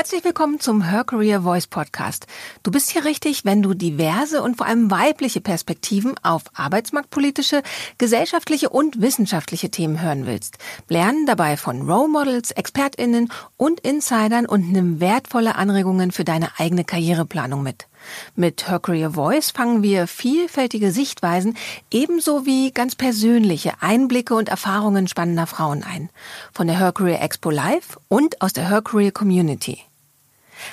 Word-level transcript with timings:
Herzlich 0.00 0.24
willkommen 0.24 0.58
zum 0.60 0.88
Her 0.88 1.04
Career 1.04 1.42
Voice 1.42 1.66
Podcast. 1.66 2.26
Du 2.62 2.70
bist 2.70 2.90
hier 2.90 3.04
richtig, 3.04 3.44
wenn 3.44 3.60
du 3.60 3.74
diverse 3.74 4.42
und 4.42 4.56
vor 4.56 4.66
allem 4.66 4.90
weibliche 4.90 5.42
Perspektiven 5.42 6.14
auf 6.22 6.44
arbeitsmarktpolitische, 6.54 7.62
gesellschaftliche 7.98 8.70
und 8.70 9.02
wissenschaftliche 9.02 9.70
Themen 9.70 10.00
hören 10.00 10.24
willst. 10.24 10.56
Lernen 10.88 11.26
dabei 11.26 11.58
von 11.58 11.82
Role 11.82 12.08
Models, 12.08 12.50
ExpertInnen 12.50 13.30
und 13.58 13.80
Insidern 13.80 14.46
und 14.46 14.72
nimm 14.72 15.00
wertvolle 15.00 15.56
Anregungen 15.56 16.12
für 16.12 16.24
deine 16.24 16.48
eigene 16.58 16.84
Karriereplanung 16.84 17.62
mit. 17.62 17.86
Mit 18.34 18.68
Her 18.68 18.78
Career 18.78 19.12
Voice 19.12 19.50
fangen 19.50 19.82
wir 19.82 20.06
vielfältige 20.06 20.92
Sichtweisen 20.92 21.56
ebenso 21.90 22.46
wie 22.46 22.70
ganz 22.72 22.94
persönliche 22.94 23.74
Einblicke 23.80 24.34
und 24.34 24.48
Erfahrungen 24.48 25.08
spannender 25.08 25.46
Frauen 25.46 25.82
ein. 25.82 26.10
Von 26.52 26.66
der 26.66 26.78
Her 26.78 26.92
Career 26.92 27.22
Expo 27.22 27.50
Live 27.50 27.98
und 28.08 28.40
aus 28.42 28.52
der 28.52 28.68
Her 28.68 28.82
Career 28.82 29.12
Community. 29.12 29.78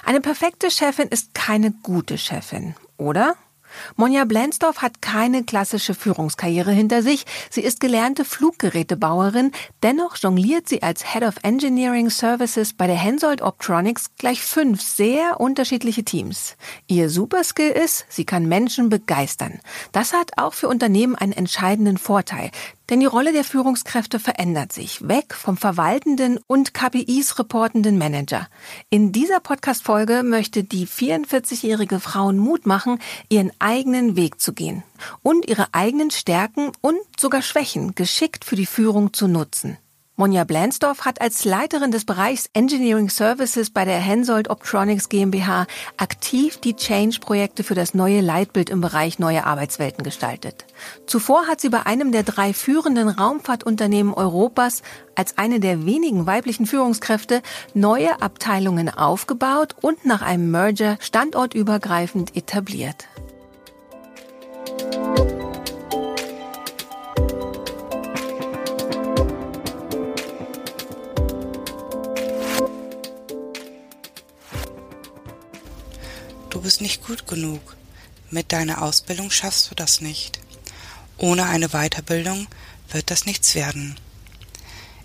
Eine 0.05 0.21
perfekte 0.21 0.69
Chefin 0.71 1.07
ist 1.07 1.33
keine 1.33 1.71
gute 1.71 2.17
Chefin, 2.17 2.75
oder? 2.97 3.35
Monja 3.95 4.25
Blansdorf 4.25 4.81
hat 4.81 5.01
keine 5.01 5.43
klassische 5.43 5.93
Führungskarriere 5.93 6.71
hinter 6.71 7.01
sich. 7.01 7.25
Sie 7.49 7.61
ist 7.61 7.79
gelernte 7.79 8.25
Fluggerätebauerin. 8.25 9.51
Dennoch 9.83 10.17
jongliert 10.17 10.67
sie 10.67 10.83
als 10.83 11.13
Head 11.13 11.23
of 11.23 11.35
Engineering 11.43 12.09
Services 12.09 12.73
bei 12.73 12.87
der 12.87 12.95
Hensoldt 12.95 13.41
Optronics 13.41 14.15
gleich 14.17 14.41
fünf 14.41 14.81
sehr 14.81 15.39
unterschiedliche 15.39 16.03
Teams. 16.03 16.55
Ihr 16.87 17.09
Superskill 17.09 17.71
ist, 17.71 18.05
sie 18.09 18.25
kann 18.25 18.47
Menschen 18.47 18.89
begeistern. 18.89 19.59
Das 19.91 20.13
hat 20.13 20.31
auch 20.37 20.53
für 20.53 20.67
Unternehmen 20.67 21.15
einen 21.15 21.33
entscheidenden 21.33 21.97
Vorteil, 21.97 22.51
denn 22.89 22.99
die 22.99 23.05
Rolle 23.05 23.33
der 23.33 23.43
Führungskräfte 23.43 24.19
verändert 24.19 24.71
sich, 24.73 25.07
weg 25.07 25.33
vom 25.33 25.57
verwaltenden 25.57 26.39
und 26.47 26.73
KPIs 26.73 27.39
reportenden 27.39 27.97
Manager. 27.97 28.47
In 28.89 29.11
dieser 29.11 29.39
Podcast-Folge 29.39 30.23
möchte 30.23 30.63
die 30.63 30.87
44-jährige 30.87 31.99
Frauen 31.99 32.37
Mut 32.37 32.65
machen, 32.65 32.99
ihren 33.29 33.51
eigenen 33.59 34.15
Weg 34.15 34.39
zu 34.39 34.53
gehen 34.53 34.83
und 35.23 35.47
ihre 35.47 35.73
eigenen 35.73 36.11
Stärken 36.11 36.71
und 36.81 36.97
sogar 37.19 37.41
Schwächen 37.41 37.95
geschickt 37.95 38.45
für 38.45 38.55
die 38.55 38.65
Führung 38.65 39.13
zu 39.13 39.27
nutzen. 39.27 39.77
Monja 40.19 40.45
Blansdorf 40.45 41.05
hat 41.05 41.21
als 41.21 41.45
Leiterin 41.45 41.91
des 41.91 42.03
Bereichs 42.03 42.49
Engineering 42.53 43.07
Services 43.07 43.69
bei 43.69 43.85
der 43.85 43.99
Hensoldt 43.99 44.49
Optronics 44.49 45.09
GmbH 45.09 45.67
aktiv 45.97 46.57
die 46.57 46.75
Change-Projekte 46.75 47.63
für 47.63 47.75
das 47.75 47.93
neue 47.93 48.21
Leitbild 48.21 48.71
im 48.71 48.81
Bereich 48.81 49.19
neue 49.19 49.45
Arbeitswelten 49.45 50.03
gestaltet. 50.03 50.65
Zuvor 51.05 51.45
hat 51.45 51.61
sie 51.61 51.69
bei 51.69 51.85
einem 51.85 52.11
der 52.11 52.23
drei 52.23 52.53
führenden 52.53 53.09
Raumfahrtunternehmen 53.09 54.11
Europas 54.11 54.81
als 55.13 55.37
eine 55.37 55.59
der 55.59 55.85
wenigen 55.85 56.25
weiblichen 56.25 56.65
Führungskräfte 56.65 57.43
neue 57.75 58.19
Abteilungen 58.19 58.89
aufgebaut 58.89 59.75
und 59.81 60.03
nach 60.03 60.23
einem 60.23 60.49
Merger 60.49 60.97
standortübergreifend 60.99 62.35
etabliert. 62.35 63.05
Du 64.95 65.36
bist 76.67 76.81
nicht 76.81 77.01
gut 77.01 77.25
genug. 77.27 77.77
Mit 78.29 78.51
deiner 78.51 78.81
Ausbildung 78.81 79.31
schaffst 79.31 79.71
du 79.71 79.73
das 79.73 80.01
nicht. 80.01 80.41
Ohne 81.17 81.45
eine 81.45 81.69
Weiterbildung 81.69 82.45
wird 82.89 83.09
das 83.09 83.25
nichts 83.25 83.55
werden. 83.55 83.95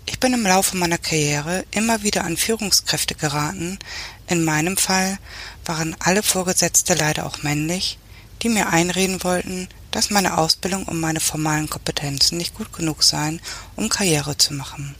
Ich 0.05 0.19
bin 0.19 0.33
im 0.33 0.43
Laufe 0.45 0.75
meiner 0.75 0.97
Karriere 0.97 1.63
immer 1.71 2.03
wieder 2.03 2.25
an 2.25 2.35
Führungskräfte 2.35 3.15
geraten. 3.15 3.79
In 4.27 4.43
meinem 4.43 4.75
Fall 4.75 5.17
waren 5.63 5.95
alle 5.99 6.21
Vorgesetzte 6.21 6.95
leider 6.95 7.25
auch 7.25 7.43
männlich, 7.43 7.97
die 8.41 8.49
mir 8.49 8.67
einreden 8.67 9.23
wollten, 9.23 9.69
dass 9.91 10.09
meine 10.09 10.37
Ausbildung 10.37 10.83
und 10.83 10.99
meine 10.99 11.21
formalen 11.21 11.69
Kompetenzen 11.69 12.39
nicht 12.39 12.55
gut 12.55 12.73
genug 12.73 13.03
seien, 13.03 13.39
um 13.77 13.87
Karriere 13.87 14.37
zu 14.37 14.53
machen. 14.53 14.95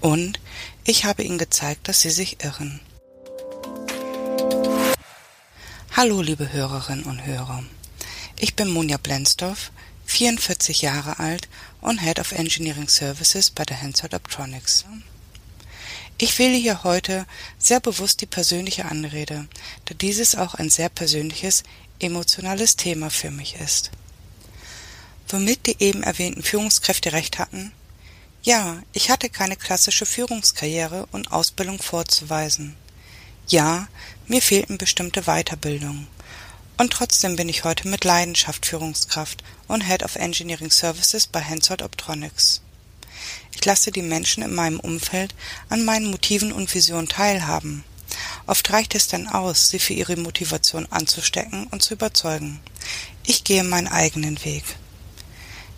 Und 0.00 0.40
ich 0.82 1.04
habe 1.04 1.22
ihnen 1.22 1.38
gezeigt, 1.38 1.86
dass 1.86 2.00
sie 2.00 2.10
sich 2.10 2.42
irren. 2.42 2.80
Hallo, 5.96 6.20
liebe 6.20 6.52
Hörerinnen 6.52 7.06
und 7.06 7.24
Hörer. 7.24 7.64
Ich 8.38 8.54
bin 8.54 8.70
Monja 8.70 8.98
Blensdorf, 8.98 9.72
44 10.04 10.82
Jahre 10.82 11.18
alt 11.20 11.48
und 11.80 12.02
Head 12.02 12.18
of 12.18 12.32
Engineering 12.32 12.86
Services 12.86 13.48
bei 13.48 13.64
der 13.64 13.78
Hensoldt 13.78 14.12
Optronics. 14.12 14.84
Ich 16.18 16.38
wähle 16.38 16.58
hier 16.58 16.84
heute 16.84 17.24
sehr 17.56 17.80
bewusst 17.80 18.20
die 18.20 18.26
persönliche 18.26 18.84
Anrede, 18.84 19.48
da 19.86 19.94
dieses 19.94 20.34
auch 20.34 20.52
ein 20.52 20.68
sehr 20.68 20.90
persönliches, 20.90 21.62
emotionales 21.98 22.76
Thema 22.76 23.08
für 23.08 23.30
mich 23.30 23.54
ist. 23.54 23.90
Womit 25.28 25.64
die 25.64 25.76
eben 25.78 26.02
erwähnten 26.02 26.42
Führungskräfte 26.42 27.12
recht 27.12 27.38
hatten? 27.38 27.72
Ja, 28.42 28.82
ich 28.92 29.08
hatte 29.08 29.30
keine 29.30 29.56
klassische 29.56 30.04
Führungskarriere 30.04 31.08
und 31.12 31.32
Ausbildung 31.32 31.80
vorzuweisen. 31.80 32.76
Ja, 33.48 33.86
mir 34.26 34.42
fehlten 34.42 34.76
bestimmte 34.76 35.22
Weiterbildungen. 35.22 36.08
Und 36.78 36.92
trotzdem 36.92 37.36
bin 37.36 37.48
ich 37.48 37.62
heute 37.62 37.86
mit 37.86 38.02
Leidenschaft 38.02 38.66
Führungskraft 38.66 39.44
und 39.68 39.86
Head 39.86 40.02
of 40.02 40.16
Engineering 40.16 40.72
Services 40.72 41.28
bei 41.28 41.38
Hensoldt 41.40 41.82
Optronics. 41.82 42.60
Ich 43.54 43.64
lasse 43.64 43.92
die 43.92 44.02
Menschen 44.02 44.42
in 44.42 44.52
meinem 44.52 44.80
Umfeld 44.80 45.32
an 45.68 45.84
meinen 45.84 46.10
Motiven 46.10 46.50
und 46.50 46.74
Visionen 46.74 47.08
teilhaben. 47.08 47.84
Oft 48.48 48.68
reicht 48.72 48.96
es 48.96 49.06
dann 49.06 49.28
aus, 49.28 49.68
sie 49.68 49.78
für 49.78 49.94
ihre 49.94 50.16
Motivation 50.16 50.86
anzustecken 50.90 51.68
und 51.68 51.82
zu 51.82 51.94
überzeugen. 51.94 52.58
Ich 53.24 53.44
gehe 53.44 53.62
meinen 53.62 53.88
eigenen 53.88 54.44
Weg. 54.44 54.64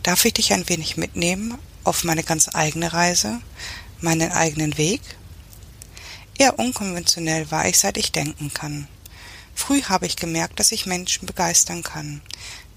Darf 0.03 0.25
ich 0.25 0.33
dich 0.33 0.55
ein 0.55 0.69
wenig 0.71 0.97
mitnehmen 0.97 1.59
auf 1.85 2.03
meine 2.03 2.23
ganz 2.23 2.49
eigene 2.55 2.95
Reise, 2.95 3.43
meinen 4.01 4.33
eigenen 4.33 4.79
Weg? 4.79 5.03
Eher 6.39 6.59
unkonventionell 6.59 7.51
war 7.51 7.69
ich, 7.69 7.79
seit 7.79 7.97
ich 7.97 8.13
denken 8.13 8.55
kann. 8.55 8.87
Früh 9.55 9.83
habe 9.83 10.07
ich 10.07 10.17
gemerkt, 10.17 10.61
dass 10.61 10.71
ich 10.71 10.87
Menschen 10.87 11.27
begeistern 11.27 11.83
kann. 11.83 12.23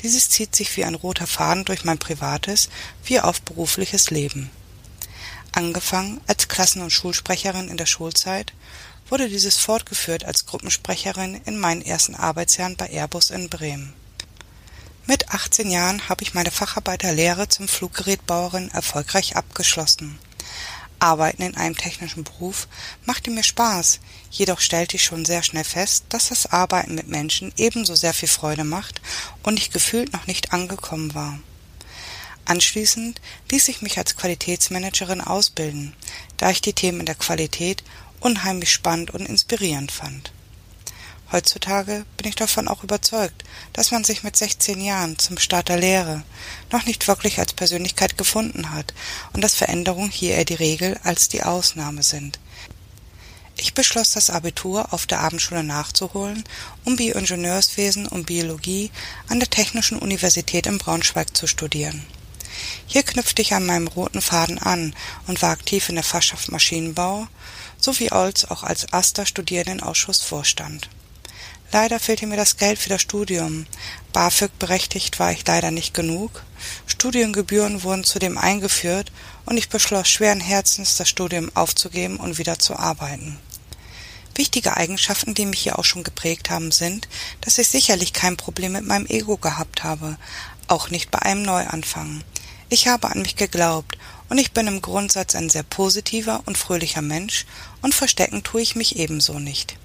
Dieses 0.01 0.29
zieht 0.29 0.55
sich 0.55 0.75
wie 0.75 0.83
ein 0.83 0.95
roter 0.95 1.27
Faden 1.27 1.63
durch 1.63 1.85
mein 1.85 1.99
privates 1.99 2.69
wie 3.03 3.19
auch 3.19 3.37
berufliches 3.39 4.09
Leben. 4.09 4.49
Angefangen 5.51 6.19
als 6.25 6.47
Klassen- 6.47 6.81
und 6.81 6.89
Schulsprecherin 6.89 7.67
in 7.67 7.77
der 7.77 7.85
Schulzeit, 7.85 8.51
wurde 9.09 9.29
dieses 9.29 9.57
fortgeführt 9.57 10.23
als 10.23 10.45
Gruppensprecherin 10.45 11.41
in 11.45 11.59
meinen 11.59 11.81
ersten 11.81 12.15
Arbeitsjahren 12.15 12.77
bei 12.77 12.89
Airbus 12.89 13.29
in 13.29 13.49
Bremen. 13.49 13.93
Mit 15.05 15.29
18 15.29 15.69
Jahren 15.69 16.07
habe 16.07 16.23
ich 16.23 16.33
meine 16.33 16.51
Facharbeiterlehre 16.51 17.49
zum 17.49 17.67
Fluggerätbauerin 17.67 18.71
erfolgreich 18.71 19.35
abgeschlossen. 19.35 20.17
Arbeiten 21.01 21.41
in 21.41 21.57
einem 21.57 21.75
technischen 21.75 22.23
Beruf 22.23 22.67
machte 23.05 23.31
mir 23.31 23.43
Spaß, 23.43 23.99
jedoch 24.29 24.59
stellte 24.59 24.97
ich 24.97 25.03
schon 25.03 25.25
sehr 25.25 25.41
schnell 25.41 25.63
fest, 25.63 26.05
dass 26.09 26.29
das 26.29 26.45
Arbeiten 26.45 26.95
mit 26.95 27.07
Menschen 27.07 27.51
ebenso 27.57 27.95
sehr 27.95 28.13
viel 28.13 28.29
Freude 28.29 28.63
macht 28.63 29.01
und 29.43 29.57
ich 29.57 29.71
gefühlt 29.71 30.13
noch 30.13 30.27
nicht 30.27 30.53
angekommen 30.53 31.13
war. 31.15 31.39
Anschließend 32.45 33.21
ließ 33.49 33.67
ich 33.69 33.81
mich 33.81 33.97
als 33.97 34.15
Qualitätsmanagerin 34.15 35.21
ausbilden, 35.21 35.95
da 36.37 36.49
ich 36.49 36.61
die 36.61 36.73
Themen 36.73 37.05
der 37.05 37.15
Qualität 37.15 37.83
unheimlich 38.19 38.71
spannend 38.71 39.11
und 39.11 39.25
inspirierend 39.25 39.91
fand. 39.91 40.31
Heutzutage 41.31 42.05
bin 42.17 42.27
ich 42.27 42.35
davon 42.35 42.67
auch 42.67 42.83
überzeugt, 42.83 43.43
dass 43.71 43.91
man 43.91 44.03
sich 44.03 44.23
mit 44.23 44.35
16 44.35 44.81
Jahren 44.81 45.17
zum 45.17 45.37
Start 45.37 45.69
der 45.69 45.77
Lehre 45.77 46.23
noch 46.71 46.85
nicht 46.85 47.07
wirklich 47.07 47.39
als 47.39 47.53
Persönlichkeit 47.53 48.17
gefunden 48.17 48.71
hat 48.71 48.93
und 49.31 49.41
dass 49.41 49.53
Veränderungen 49.53 50.11
hier 50.11 50.35
eher 50.35 50.43
die 50.43 50.55
Regel 50.55 50.99
als 51.03 51.29
die 51.29 51.43
Ausnahme 51.43 52.03
sind. 52.03 52.37
Ich 53.55 53.73
beschloss, 53.73 54.11
das 54.11 54.29
Abitur 54.29 54.91
auf 54.91 55.05
der 55.05 55.21
Abendschule 55.21 55.63
nachzuholen, 55.63 56.43
um 56.83 56.97
Bioingenieurswesen 56.97 58.07
und 58.07 58.25
Biologie 58.25 58.91
an 59.29 59.39
der 59.39 59.49
Technischen 59.49 59.99
Universität 59.99 60.65
in 60.65 60.79
Braunschweig 60.79 61.37
zu 61.37 61.47
studieren. 61.47 62.05
Hier 62.87 63.03
knüpfte 63.03 63.41
ich 63.41 63.53
an 63.53 63.65
meinem 63.65 63.87
roten 63.87 64.21
Faden 64.21 64.59
an 64.59 64.93
und 65.27 65.41
war 65.41 65.51
aktiv 65.51 65.87
in 65.87 65.95
der 65.95 66.03
Fachschaft 66.03 66.51
Maschinenbau 66.51 67.27
sowie 67.77 68.09
als 68.09 68.49
auch 68.49 68.63
als 68.63 68.91
AStA 68.91 69.25
Studierendenausschuss 69.25 70.21
Vorstand. 70.21 70.89
Leider 71.73 71.99
fehlte 71.99 72.27
mir 72.27 72.35
das 72.35 72.57
Geld 72.57 72.79
für 72.79 72.89
das 72.89 73.01
Studium. 73.01 73.65
BAföG 74.11 74.51
berechtigt 74.59 75.19
war 75.19 75.31
ich 75.31 75.47
leider 75.47 75.71
nicht 75.71 75.93
genug. 75.93 76.43
Studiengebühren 76.85 77.83
wurden 77.83 78.03
zudem 78.03 78.37
eingeführt 78.37 79.11
und 79.45 79.55
ich 79.57 79.69
beschloss 79.69 80.09
schweren 80.09 80.41
Herzens, 80.41 80.97
das 80.97 81.07
Studium 81.07 81.49
aufzugeben 81.53 82.17
und 82.17 82.37
wieder 82.37 82.59
zu 82.59 82.75
arbeiten. 82.75 83.37
Wichtige 84.35 84.75
Eigenschaften, 84.75 85.33
die 85.33 85.45
mich 85.45 85.61
hier 85.61 85.79
auch 85.79 85.85
schon 85.85 86.03
geprägt 86.03 86.49
haben, 86.49 86.71
sind, 86.71 87.07
dass 87.39 87.57
ich 87.57 87.69
sicherlich 87.69 88.11
kein 88.11 88.35
Problem 88.35 88.73
mit 88.73 88.85
meinem 88.85 89.05
Ego 89.05 89.37
gehabt 89.37 89.83
habe, 89.83 90.17
auch 90.67 90.89
nicht 90.89 91.09
bei 91.09 91.19
einem 91.19 91.43
Neuanfang. 91.43 92.23
Ich 92.69 92.87
habe 92.87 93.09
an 93.09 93.21
mich 93.21 93.35
geglaubt 93.35 93.97
und 94.29 94.37
ich 94.37 94.51
bin 94.51 94.67
im 94.67 94.81
Grundsatz 94.81 95.35
ein 95.35 95.49
sehr 95.49 95.63
positiver 95.63 96.43
und 96.45 96.57
fröhlicher 96.57 97.01
Mensch 97.01 97.45
und 97.81 97.93
verstecken 97.93 98.43
tue 98.43 98.61
ich 98.61 98.75
mich 98.75 98.97
ebenso 98.97 99.39
nicht. 99.39 99.75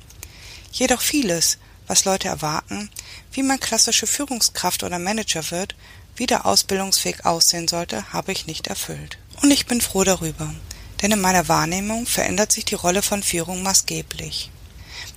Jedoch 0.72 1.00
vieles, 1.00 1.58
was 1.86 2.04
Leute 2.04 2.28
erwarten, 2.28 2.90
wie 3.32 3.42
man 3.42 3.60
klassische 3.60 4.06
Führungskraft 4.06 4.82
oder 4.82 4.98
Manager 4.98 5.50
wird, 5.50 5.74
wie 6.16 6.26
der 6.26 6.46
Ausbildungsweg 6.46 7.24
aussehen 7.26 7.68
sollte, 7.68 8.12
habe 8.12 8.32
ich 8.32 8.46
nicht 8.46 8.66
erfüllt. 8.66 9.18
Und 9.42 9.50
ich 9.50 9.66
bin 9.66 9.80
froh 9.80 10.04
darüber, 10.04 10.54
denn 11.02 11.12
in 11.12 11.20
meiner 11.20 11.48
Wahrnehmung 11.48 12.06
verändert 12.06 12.52
sich 12.52 12.64
die 12.64 12.74
Rolle 12.74 13.02
von 13.02 13.22
Führung 13.22 13.62
maßgeblich. 13.62 14.50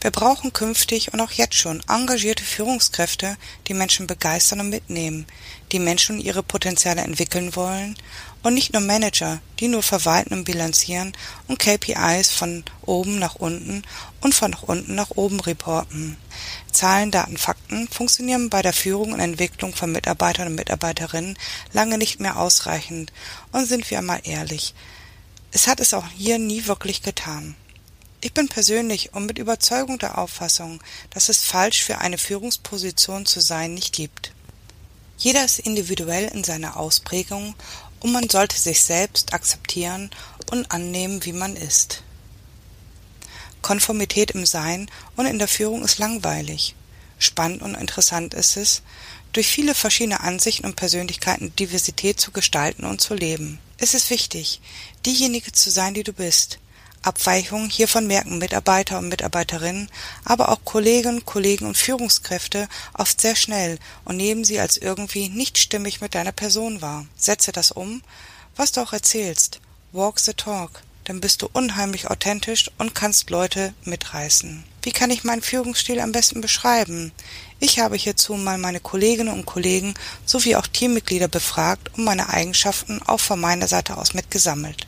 Wir 0.02 0.12
brauchen 0.12 0.54
künftig 0.54 1.14
und 1.14 1.20
auch 1.20 1.32
jetzt 1.32 1.56
schon 1.56 1.84
engagierte 1.90 2.44
Führungskräfte, 2.44 3.38
die 3.68 3.74
Menschen 3.74 4.08
begeistern 4.08 4.62
und 4.62 4.70
mitnehmen, 4.70 5.26
die 5.72 5.80
Menschen 5.80 6.20
ihre 6.20 6.44
Potenziale 6.44 7.02
entwickeln 7.02 7.56
wollen 7.56 7.98
und 8.44 8.54
nicht 8.54 8.74
nur 8.74 8.82
Manager, 8.82 9.42
die 9.60 9.68
nur 9.68 9.84
verwalten 9.84 10.34
und 10.34 10.44
bilanzieren 10.46 11.14
und 11.48 11.60
KPIs 11.60 12.30
von 12.30 12.64
oben 12.82 13.20
nach 13.20 13.36
unten 13.36 13.84
und 14.22 14.34
von 14.34 14.54
unten 14.54 14.96
nach 14.96 15.12
oben 15.12 15.40
reporten. 15.40 16.18
Zahlen, 16.72 17.12
Daten, 17.12 17.38
Fakten 17.38 17.88
funktionieren 17.88 18.50
bei 18.50 18.62
der 18.62 18.74
Führung 18.74 19.14
und 19.14 19.20
Entwicklung 19.20 19.74
von 19.74 19.92
Mitarbeitern 19.92 20.48
und 20.48 20.56
Mitarbeiterinnen 20.56 21.38
lange 21.74 21.98
nicht 21.98 22.20
mehr 22.20 22.40
ausreichend 22.40 23.12
und 23.52 23.66
sind 23.66 23.90
wir 23.90 23.98
einmal 23.98 24.22
ehrlich, 24.24 24.74
es 25.52 25.68
hat 25.68 25.80
es 25.80 25.94
auch 25.94 26.08
hier 26.16 26.38
nie 26.38 26.68
wirklich 26.68 27.02
getan. 27.02 27.56
Ich 28.22 28.34
bin 28.34 28.50
persönlich 28.50 29.14
und 29.14 29.26
mit 29.26 29.38
Überzeugung 29.38 29.98
der 29.98 30.18
Auffassung, 30.18 30.82
dass 31.12 31.30
es 31.30 31.44
falsch 31.44 31.84
für 31.84 32.00
eine 32.00 32.18
Führungsposition 32.18 33.26
zu 33.26 33.40
sein 33.40 33.74
nicht 33.74 33.94
gibt. 33.94 34.34
Jeder 35.18 35.44
ist 35.44 35.60
individuell 35.60 36.26
in 36.34 36.44
seiner 36.44 36.78
Ausprägung 36.78 37.56
und 38.00 38.12
man 38.12 38.30
sollte 38.30 38.58
sich 38.58 38.84
selbst 38.84 39.34
akzeptieren 39.34 40.10
und 40.52 40.72
annehmen, 40.72 41.26
wie 41.26 41.34
man 41.34 41.56
ist. 41.56 42.04
Konformität 43.62 44.32
im 44.32 44.46
Sein 44.46 44.90
und 45.16 45.26
in 45.26 45.40
der 45.40 45.48
Führung 45.48 45.84
ist 45.84 45.98
langweilig. 45.98 46.76
Spannend 47.18 47.62
und 47.62 47.76
interessant 47.76 48.34
ist 48.34 48.56
es, 48.56 48.82
durch 49.34 49.48
viele 49.48 49.76
verschiedene 49.76 50.22
Ansichten 50.22 50.66
und 50.66 50.76
Persönlichkeiten 50.76 51.56
Diversität 51.56 52.20
zu 52.20 52.32
gestalten 52.32 52.86
und 52.86 53.02
zu 53.02 53.14
leben. 53.14 53.60
Es 53.78 53.94
ist 53.94 54.10
wichtig, 54.10 54.62
diejenige 55.06 55.52
zu 55.52 55.70
sein, 55.70 55.94
die 55.94 56.04
du 56.04 56.14
bist, 56.14 56.60
Abweichungen 57.02 57.70
hiervon 57.70 58.08
merken 58.08 58.38
Mitarbeiter 58.38 58.98
und 58.98 59.08
Mitarbeiterinnen, 59.08 59.90
aber 60.26 60.50
auch 60.50 60.64
Kolleginnen, 60.66 61.26
Kollegen 61.26 61.66
und 61.66 61.78
Führungskräfte 61.78 62.68
oft 62.94 63.22
sehr 63.22 63.36
schnell 63.36 63.80
und 64.06 64.18
nehmen 64.18 64.44
sie 64.44 64.60
als 64.60 64.78
irgendwie 64.78 65.30
nicht 65.30 65.58
stimmig 65.58 66.02
mit 66.02 66.16
deiner 66.16 66.34
Person 66.34 66.82
wahr. 66.82 67.06
Setze 67.16 67.52
das 67.52 67.72
um, 67.72 68.02
was 68.56 68.72
du 68.72 68.82
auch 68.82 68.94
erzählst. 68.94 69.62
Walk 69.92 70.20
the 70.20 70.34
talk, 70.34 70.84
dann 71.06 71.22
bist 71.22 71.42
du 71.42 71.50
unheimlich 71.52 72.10
authentisch 72.10 72.70
und 72.78 72.94
kannst 72.94 73.30
Leute 73.30 73.74
mitreißen. 73.86 74.64
Wie 74.84 74.92
kann 74.92 75.10
ich 75.10 75.24
meinen 75.24 75.42
Führungsstil 75.42 76.00
am 76.00 76.12
besten 76.12 76.42
beschreiben? 76.42 77.12
Ich 77.60 77.80
habe 77.80 77.96
hierzu 77.96 78.36
mal 78.36 78.58
meine 78.58 78.80
Kolleginnen 78.80 79.34
und 79.34 79.46
Kollegen 79.46 79.94
sowie 80.26 80.56
auch 80.56 80.68
Teammitglieder 80.68 81.28
befragt 81.28 81.92
und 81.98 82.04
meine 82.04 82.30
Eigenschaften 82.30 83.02
auch 83.02 83.20
von 83.20 83.40
meiner 83.40 83.68
Seite 83.68 83.98
aus 83.98 84.14
mitgesammelt. 84.14 84.88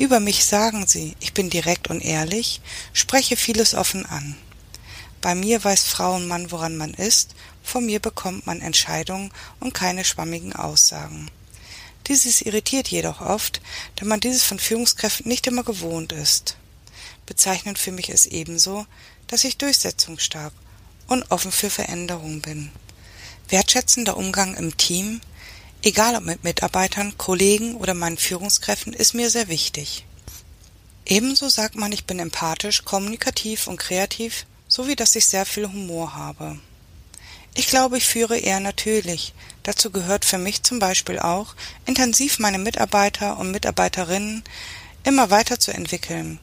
Über 0.00 0.18
mich 0.18 0.46
sagen 0.46 0.86
sie, 0.86 1.14
ich 1.20 1.34
bin 1.34 1.50
direkt 1.50 1.88
und 1.88 2.00
ehrlich, 2.00 2.62
spreche 2.94 3.36
vieles 3.36 3.74
offen 3.74 4.06
an. 4.06 4.34
Bei 5.20 5.34
mir 5.34 5.62
weiß 5.62 5.84
Frau 5.84 6.14
und 6.14 6.26
Mann, 6.26 6.50
woran 6.50 6.78
man 6.78 6.94
ist, 6.94 7.34
von 7.62 7.84
mir 7.84 8.00
bekommt 8.00 8.46
man 8.46 8.62
Entscheidungen 8.62 9.30
und 9.60 9.74
keine 9.74 10.06
schwammigen 10.06 10.54
Aussagen. 10.54 11.30
Dieses 12.06 12.40
irritiert 12.40 12.88
jedoch 12.88 13.20
oft, 13.20 13.60
da 13.96 14.06
man 14.06 14.20
dieses 14.20 14.42
von 14.42 14.58
Führungskräften 14.58 15.28
nicht 15.28 15.46
immer 15.46 15.64
gewohnt 15.64 16.12
ist. 16.12 16.56
Bezeichnend 17.26 17.78
für 17.78 17.92
mich 17.92 18.08
ist 18.08 18.24
ebenso, 18.24 18.86
dass 19.26 19.44
ich 19.44 19.58
durchsetzungsstark 19.58 20.54
und 21.08 21.30
offen 21.30 21.52
für 21.52 21.68
Veränderungen 21.68 22.40
bin. 22.40 22.72
Wertschätzender 23.50 24.16
Umgang 24.16 24.56
im 24.56 24.78
Team, 24.78 25.20
egal 25.82 26.16
ob 26.16 26.24
mit 26.24 26.44
Mitarbeitern, 26.44 27.16
Kollegen 27.16 27.76
oder 27.76 27.94
meinen 27.94 28.18
Führungskräften, 28.18 28.92
ist 28.92 29.14
mir 29.14 29.30
sehr 29.30 29.48
wichtig. 29.48 30.04
Ebenso 31.06 31.48
sagt 31.48 31.74
man, 31.74 31.92
ich 31.92 32.04
bin 32.04 32.18
empathisch, 32.18 32.84
kommunikativ 32.84 33.66
und 33.66 33.78
kreativ, 33.78 34.46
sowie 34.68 34.96
dass 34.96 35.16
ich 35.16 35.26
sehr 35.26 35.46
viel 35.46 35.66
Humor 35.66 36.14
habe. 36.14 36.58
Ich 37.54 37.66
glaube, 37.66 37.98
ich 37.98 38.06
führe 38.06 38.38
eher 38.38 38.60
natürlich. 38.60 39.34
Dazu 39.64 39.90
gehört 39.90 40.24
für 40.24 40.38
mich 40.38 40.62
zum 40.62 40.78
Beispiel 40.78 41.18
auch, 41.18 41.56
intensiv 41.84 42.38
meine 42.38 42.58
Mitarbeiter 42.58 43.38
und 43.38 43.50
Mitarbeiterinnen 43.50 44.44
immer 45.02 45.30
weiterzuentwickeln, 45.30 46.38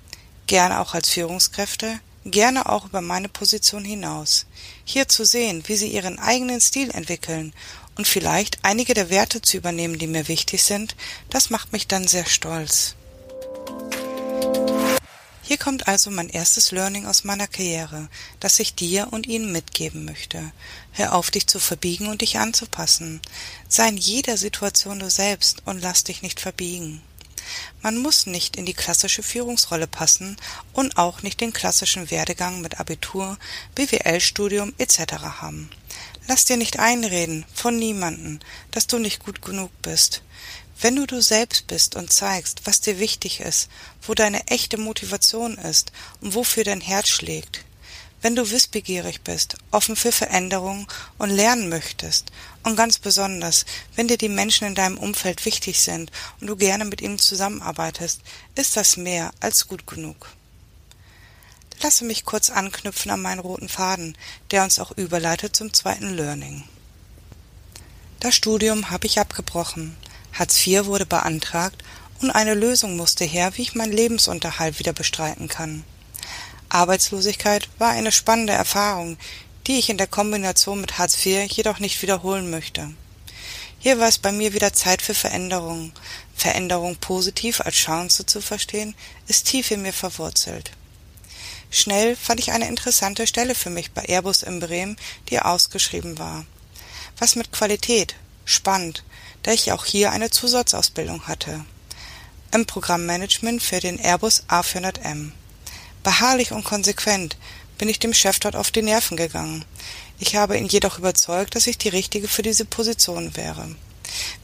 gerne 0.48 0.80
auch 0.80 0.94
als 0.94 1.10
Führungskräfte, 1.10 2.00
gerne 2.26 2.68
auch 2.68 2.86
über 2.86 3.02
meine 3.02 3.30
Position 3.30 3.86
hinaus. 3.86 4.46
Hier 4.84 5.08
zu 5.08 5.24
sehen, 5.24 5.64
wie 5.68 5.78
sie 5.78 5.88
ihren 5.88 6.20
eigenen 6.20 6.60
Stil 6.60 6.92
entwickeln 6.92 7.54
und 7.98 8.08
vielleicht 8.08 8.60
einige 8.64 8.94
der 8.94 9.10
Werte 9.10 9.42
zu 9.42 9.58
übernehmen, 9.58 9.98
die 9.98 10.08
mir 10.08 10.28
wichtig 10.28 10.64
sind, 10.64 10.96
das 11.30 11.50
macht 11.50 11.74
mich 11.74 11.88
dann 11.88 12.08
sehr 12.08 12.26
stolz. 12.26 12.96
Hier 15.48 15.58
kommt 15.58 15.88
also 15.88 16.12
mein 16.12 16.28
erstes 16.28 16.72
Learning 16.72 17.06
aus 17.06 17.24
meiner 17.24 17.48
Karriere, 17.48 18.10
das 18.42 18.60
ich 18.60 18.76
dir 18.76 19.08
und 19.12 19.28
Ihnen 19.28 19.54
mitgeben 19.54 20.04
möchte. 20.04 20.52
Hör 20.92 21.16
auf, 21.16 21.32
dich 21.32 21.48
zu 21.48 21.60
verbiegen 21.60 22.08
und 22.08 22.20
dich 22.22 22.38
anzupassen. 22.38 23.22
Sei 23.70 23.88
in 23.88 23.96
jeder 23.96 24.36
Situation 24.36 25.00
du 25.00 25.10
selbst 25.10 25.62
und 25.66 25.82
lass 25.82 26.04
dich 26.04 26.22
nicht 26.22 26.42
verbiegen. 26.42 27.02
Man 27.82 27.98
muss 27.98 28.26
nicht 28.26 28.58
in 28.58 28.66
die 28.66 28.74
klassische 28.74 29.24
Führungsrolle 29.24 29.88
passen 29.88 30.36
und 30.74 30.98
auch 30.98 31.24
nicht 31.24 31.40
den 31.40 31.54
klassischen 31.54 32.12
Werdegang 32.12 32.60
mit 32.60 32.82
Abitur, 32.82 33.38
BWL-Studium 33.76 34.74
etc. 34.78 35.14
haben. 35.40 35.70
Lass 36.30 36.44
dir 36.44 36.58
nicht 36.58 36.78
einreden, 36.78 37.46
von 37.54 37.78
niemanden, 37.78 38.42
dass 38.72 38.86
du 38.86 39.00
nicht 39.00 39.24
gut 39.24 39.42
genug 39.42 39.72
bist. 39.82 40.24
Wenn 40.80 40.98
du 40.98 41.08
du 41.08 41.22
selbst 41.22 41.68
bist 41.68 41.96
und 41.96 42.12
zeigst, 42.12 42.62
was 42.66 42.82
dir 42.82 43.00
wichtig 43.00 43.40
ist, 43.40 43.70
wo 44.02 44.14
deine 44.14 44.46
echte 44.48 44.78
Motivation 44.78 45.58
ist 45.58 45.94
und 46.20 46.36
wofür 46.36 46.66
dein 46.66 46.82
Herz 46.82 47.08
schlägt, 47.08 47.64
wenn 48.22 48.36
du 48.36 48.52
wissbegierig 48.52 49.22
bist, 49.22 49.56
offen 49.72 49.96
für 49.96 50.12
Veränderungen 50.12 50.86
und 51.18 51.30
lernen 51.30 51.70
möchtest 51.70 52.32
und 52.64 52.76
ganz 52.76 53.00
besonders, 53.00 53.66
wenn 53.96 54.10
dir 54.10 54.18
die 54.18 54.28
Menschen 54.28 54.68
in 54.68 54.76
deinem 54.76 54.98
Umfeld 54.98 55.46
wichtig 55.46 55.80
sind 55.80 56.12
und 56.42 56.48
du 56.48 56.58
gerne 56.58 56.84
mit 56.84 57.00
ihnen 57.02 57.20
zusammenarbeitest, 57.20 58.20
ist 58.56 58.76
das 58.76 58.98
mehr 58.98 59.32
als 59.40 59.68
gut 59.68 59.88
genug. 59.88 60.28
Lasse 61.82 62.06
mich 62.06 62.26
kurz 62.26 62.50
anknüpfen 62.50 63.12
an 63.12 63.22
meinen 63.22 63.40
roten 63.40 63.70
Faden, 63.70 64.18
der 64.52 64.64
uns 64.64 64.80
auch 64.80 64.92
überleitet 64.92 65.56
zum 65.56 65.74
zweiten 65.74 66.16
Learning. 66.16 66.64
Das 68.20 68.36
Studium 68.36 68.90
habe 68.90 69.06
ich 69.06 69.20
abgebrochen. 69.20 69.96
Hartz 70.34 70.66
IV 70.66 70.86
wurde 70.86 71.06
beantragt 71.06 71.84
und 72.20 72.32
eine 72.32 72.56
Lösung 72.56 72.98
musste 72.98 73.26
her, 73.26 73.52
wie 73.56 73.62
ich 73.62 73.76
meinen 73.76 73.94
Lebensunterhalt 73.94 74.80
wieder 74.80 74.94
bestreiten 74.94 75.48
kann. 75.48 75.84
Arbeitslosigkeit 76.70 77.70
war 77.78 77.92
eine 77.92 78.12
spannende 78.12 78.54
Erfahrung, 78.54 79.18
die 79.68 79.78
ich 79.78 79.90
in 79.90 79.98
der 79.98 80.08
Kombination 80.08 80.82
mit 80.82 80.98
Hartz 80.98 81.24
IV 81.26 81.50
jedoch 81.52 81.80
nicht 81.80 82.02
wiederholen 82.02 82.50
möchte. 82.50 82.90
Hier 83.80 84.00
war 84.00 84.08
es 84.08 84.18
bei 84.18 84.32
mir 84.32 84.54
wieder 84.54 84.74
Zeit 84.74 85.04
für 85.04 85.14
Veränderung. 85.14 85.92
Veränderung 86.36 86.98
positiv 86.98 87.62
als 87.62 87.76
Chance 87.76 88.26
zu 88.26 88.42
verstehen, 88.42 88.96
ist 89.28 89.48
tief 89.48 89.70
in 89.72 89.84
mir 89.84 89.94
verwurzelt. 89.94 90.72
Schnell 91.70 92.16
fand 92.16 92.40
ich 92.40 92.52
eine 92.52 92.68
interessante 92.68 93.28
Stelle 93.28 93.56
für 93.56 93.70
mich 93.70 93.92
bei 93.92 94.04
Airbus 94.04 94.44
in 94.44 94.60
Bremen, 94.60 94.98
die 95.30 95.40
ausgeschrieben 95.40 96.18
war. 96.18 96.46
Was 97.18 97.36
mit 97.36 97.52
Qualität, 97.52 98.16
spannend, 98.46 99.04
da 99.44 99.52
ich 99.52 99.72
auch 99.72 99.86
hier 99.86 100.12
eine 100.12 100.30
Zusatzausbildung 100.30 101.28
hatte. 101.28 101.66
Im 102.54 102.66
Programmmanagement 102.66 103.62
für 103.62 103.80
den 103.80 104.00
Airbus 104.00 104.44
A400M. 104.48 105.32
Beharrlich 106.04 106.54
und 106.54 106.64
konsequent 106.64 107.38
bin 107.78 107.90
ich 107.90 108.00
dem 108.00 108.14
Chef 108.14 108.40
dort 108.40 108.56
auf 108.56 108.72
die 108.72 108.82
Nerven 108.82 109.18
gegangen. 109.18 109.66
Ich 110.20 110.36
habe 110.36 110.58
ihn 110.58 110.68
jedoch 110.68 110.98
überzeugt, 110.98 111.56
dass 111.56 111.68
ich 111.68 111.78
die 111.78 111.90
Richtige 111.90 112.28
für 112.28 112.42
diese 112.42 112.66
Position 112.66 113.36
wäre. 113.36 113.76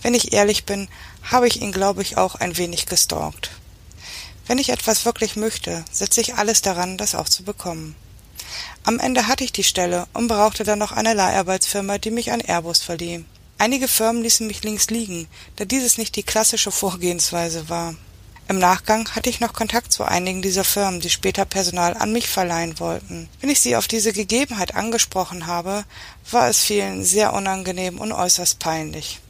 Wenn 0.02 0.14
ich 0.14 0.34
ehrlich 0.34 0.66
bin, 0.66 0.88
habe 1.24 1.48
ich 1.48 1.62
ihn, 1.62 1.72
glaube 1.72 2.02
ich, 2.02 2.18
auch 2.18 2.36
ein 2.36 2.58
wenig 2.58 2.86
gestalkt. 2.86 3.50
Wenn 4.46 4.58
ich 4.58 4.70
etwas 4.70 5.06
wirklich 5.06 5.36
möchte, 5.36 5.86
setze 5.92 6.22
ich 6.22 6.36
alles 6.36 6.62
daran, 6.62 6.98
das 6.98 7.16
auch 7.16 7.30
zu 7.30 7.44
bekommen. 7.44 7.96
Am 8.84 9.00
Ende 9.00 9.28
hatte 9.28 9.44
ich 9.44 9.54
die 9.54 9.64
Stelle 9.64 10.08
und 10.14 10.28
brauchte 10.28 10.64
dann 10.64 10.80
noch 10.80 10.92
eine 10.92 11.14
Leiharbeitsfirma, 11.14 11.98
die 11.98 12.12
mich 12.12 12.32
an 12.32 12.42
Airbus 12.42 12.82
verlieh. 12.82 13.24
Einige 13.58 13.88
Firmen 13.88 14.24
ließen 14.24 14.46
mich 14.46 14.64
links 14.64 14.88
liegen, 14.90 15.28
da 15.56 15.66
dieses 15.66 15.98
nicht 15.98 16.16
die 16.16 16.24
klassische 16.24 16.72
Vorgehensweise 16.72 17.70
war. 17.70 17.96
Im 18.50 18.60
Nachgang 18.60 19.10
hatte 19.16 19.30
ich 19.30 19.40
noch 19.40 19.54
Kontakt 19.54 19.94
zu 19.94 20.04
einigen 20.04 20.42
dieser 20.42 20.66
Firmen, 20.66 21.00
die 21.00 21.10
später 21.10 21.46
Personal 21.46 21.96
an 21.96 22.12
mich 22.12 22.28
verleihen 22.28 22.78
wollten. 22.80 23.30
Wenn 23.40 23.50
ich 23.50 23.62
sie 23.62 23.78
auf 23.78 23.88
diese 23.88 24.12
Gegebenheit 24.12 24.76
angesprochen 24.76 25.48
habe, 25.48 25.86
war 26.30 26.50
es 26.50 26.60
vielen 26.60 27.06
sehr 27.06 27.32
unangenehm 27.34 28.00
und 28.00 28.12
äußerst 28.12 28.60
peinlich. 28.60 29.22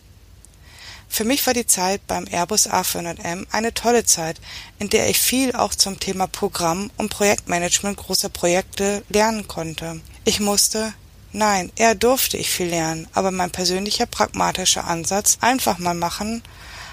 Für 1.14 1.26
mich 1.26 1.46
war 1.46 1.54
die 1.54 1.68
Zeit 1.68 2.08
beim 2.08 2.26
Airbus 2.26 2.68
A400M 2.68 3.46
eine 3.52 3.72
tolle 3.76 4.04
Zeit, 4.04 4.42
in 4.80 4.90
der 4.90 5.12
ich 5.12 5.20
viel 5.20 5.54
auch 5.54 5.76
zum 5.76 6.00
Thema 6.00 6.26
Programm 6.26 6.90
und 6.98 7.10
Projektmanagement 7.10 7.98
großer 7.98 8.30
Projekte 8.30 9.04
lernen 9.10 9.48
konnte. 9.48 10.02
Ich 10.24 10.40
musste, 10.40 10.92
nein, 11.32 11.72
eher 11.76 11.94
durfte 11.94 12.38
ich 12.38 12.50
viel 12.50 12.66
lernen, 12.66 13.08
aber 13.14 13.30
mein 13.30 13.52
persönlicher 13.52 14.08
pragmatischer 14.08 14.88
Ansatz, 14.88 15.38
einfach 15.40 15.78
mal 15.78 15.94
machen, 15.94 16.42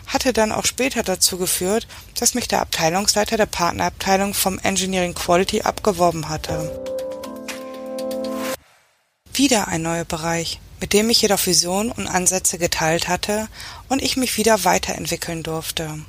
hatte 0.07 0.35
dann 0.35 0.53
auch 0.53 0.67
später 0.67 1.03
dazu 1.03 1.39
geführt, 1.39 1.89
dass 2.19 2.35
mich 2.35 2.47
der 2.47 2.61
Abteilungsleiter 2.61 3.39
der 3.39 3.47
Partnerabteilung 3.47 4.35
vom 4.35 4.59
Engineering 4.59 5.15
Quality 5.15 5.63
abgeworben 5.63 6.29
hatte. 6.29 6.71
Wieder 9.33 9.69
ein 9.69 9.81
neuer 9.81 10.05
Bereich, 10.05 10.61
mit 10.81 10.93
dem 10.93 11.11
ich 11.11 11.21
jedoch 11.21 11.47
Visionen 11.47 11.93
und 11.93 12.07
Ansätze 12.07 12.59
geteilt 12.59 13.09
hatte 13.09 13.49
und 13.89 14.03
ich 14.03 14.17
mich 14.17 14.37
wieder 14.37 14.65
weiterentwickeln 14.65 15.43
durfte. 15.43 16.01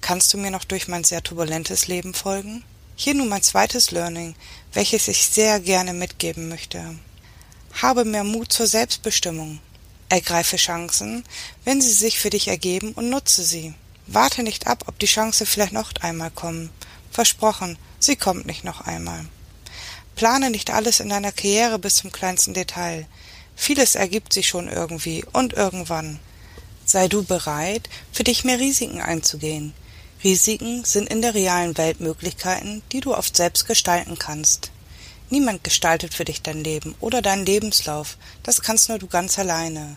Kannst 0.00 0.32
du 0.34 0.38
mir 0.38 0.50
noch 0.50 0.64
durch 0.64 0.88
mein 0.88 1.04
sehr 1.04 1.22
turbulentes 1.22 1.88
Leben 1.88 2.12
folgen? 2.12 2.62
Hier 2.96 3.14
nun 3.14 3.28
mein 3.28 3.42
zweites 3.42 3.90
Learning, 3.90 4.34
welches 4.72 5.08
ich 5.08 5.26
sehr 5.26 5.58
gerne 5.60 5.94
mitgeben 5.94 6.48
möchte. 6.48 6.96
Habe 7.82 8.04
mehr 8.04 8.24
Mut 8.24 8.52
zur 8.52 8.66
Selbstbestimmung. 8.66 9.60
Ergreife 10.10 10.58
Chancen, 10.58 11.24
wenn 11.64 11.80
sie 11.80 11.90
sich 11.90 12.20
für 12.20 12.30
dich 12.30 12.48
ergeben 12.48 12.92
und 12.92 13.08
nutze 13.08 13.42
sie. 13.42 13.74
Warte 14.06 14.42
nicht 14.42 14.66
ab, 14.66 14.84
ob 14.86 14.98
die 14.98 15.06
Chance 15.06 15.46
vielleicht 15.46 15.72
noch 15.72 15.90
einmal 16.02 16.30
kommt. 16.30 16.70
Versprochen, 17.10 17.78
sie 17.98 18.16
kommt 18.16 18.46
nicht 18.46 18.64
noch 18.64 18.82
einmal. 18.82 19.24
Plane 20.14 20.50
nicht 20.50 20.70
alles 20.70 21.00
in 21.00 21.08
deiner 21.08 21.32
Karriere 21.32 21.78
bis 21.78 21.96
zum 21.96 22.12
kleinsten 22.12 22.54
Detail. 22.54 23.06
Vieles 23.56 23.94
ergibt 23.94 24.32
sich 24.32 24.46
schon 24.46 24.68
irgendwie 24.68 25.24
und 25.32 25.52
irgendwann. 25.52 26.18
Sei 26.84 27.08
du 27.08 27.22
bereit, 27.22 27.88
für 28.12 28.24
dich 28.24 28.44
mehr 28.44 28.58
Risiken 28.58 29.00
einzugehen. 29.00 29.72
Risiken 30.22 30.84
sind 30.84 31.08
in 31.08 31.22
der 31.22 31.34
realen 31.34 31.76
Welt 31.76 32.00
Möglichkeiten, 32.00 32.82
die 32.92 33.00
du 33.00 33.14
oft 33.14 33.36
selbst 33.36 33.66
gestalten 33.66 34.18
kannst. 34.18 34.70
Niemand 35.30 35.64
gestaltet 35.64 36.14
für 36.14 36.24
dich 36.24 36.42
dein 36.42 36.62
Leben 36.62 36.94
oder 37.00 37.22
deinen 37.22 37.46
Lebenslauf, 37.46 38.18
das 38.42 38.62
kannst 38.62 38.88
nur 38.88 38.98
du 38.98 39.06
ganz 39.06 39.38
alleine. 39.38 39.96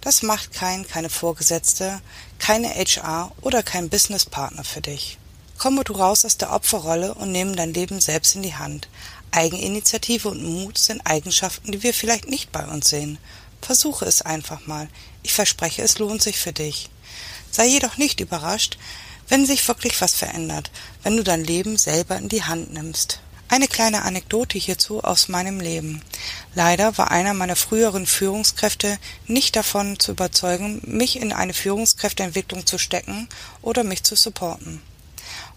Das 0.00 0.22
macht 0.22 0.52
kein, 0.52 0.86
keine 0.86 1.10
Vorgesetzte, 1.10 2.00
keine 2.38 2.68
HR 2.68 3.32
oder 3.40 3.62
kein 3.62 3.88
Businesspartner 3.88 4.64
für 4.64 4.80
dich. 4.80 5.18
Komme 5.58 5.84
du 5.84 5.94
raus 5.94 6.24
aus 6.24 6.36
der 6.36 6.52
Opferrolle 6.52 7.14
und 7.14 7.32
nimm 7.32 7.56
dein 7.56 7.72
Leben 7.72 8.00
selbst 8.00 8.36
in 8.36 8.42
die 8.42 8.54
Hand. 8.54 8.88
Eigeninitiative 9.30 10.28
und 10.28 10.42
Mut 10.42 10.78
sind 10.78 11.00
Eigenschaften, 11.06 11.72
die 11.72 11.82
wir 11.82 11.94
vielleicht 11.94 12.28
nicht 12.28 12.52
bei 12.52 12.64
uns 12.66 12.88
sehen. 12.88 13.18
Versuche 13.60 14.04
es 14.04 14.22
einfach 14.22 14.66
mal. 14.66 14.88
Ich 15.22 15.32
verspreche, 15.32 15.82
es 15.82 15.98
lohnt 15.98 16.22
sich 16.22 16.38
für 16.38 16.52
dich. 16.52 16.88
Sei 17.50 17.66
jedoch 17.66 17.96
nicht 17.96 18.20
überrascht, 18.20 18.78
wenn 19.28 19.46
sich 19.46 19.66
wirklich 19.66 20.00
was 20.00 20.14
verändert, 20.14 20.70
wenn 21.02 21.16
du 21.16 21.24
dein 21.24 21.44
Leben 21.44 21.76
selber 21.76 22.16
in 22.16 22.28
die 22.28 22.44
Hand 22.44 22.72
nimmst. 22.72 23.20
Eine 23.48 23.68
kleine 23.68 24.02
Anekdote 24.02 24.58
hierzu 24.58 25.04
aus 25.04 25.28
meinem 25.28 25.60
Leben. 25.60 26.02
Leider 26.54 26.98
war 26.98 27.12
einer 27.12 27.32
meiner 27.32 27.54
früheren 27.54 28.04
Führungskräfte 28.04 28.98
nicht 29.28 29.54
davon 29.54 30.00
zu 30.00 30.12
überzeugen, 30.12 30.80
mich 30.84 31.20
in 31.20 31.32
eine 31.32 31.54
Führungskräfteentwicklung 31.54 32.66
zu 32.66 32.76
stecken 32.76 33.28
oder 33.62 33.84
mich 33.84 34.02
zu 34.02 34.16
supporten. 34.16 34.82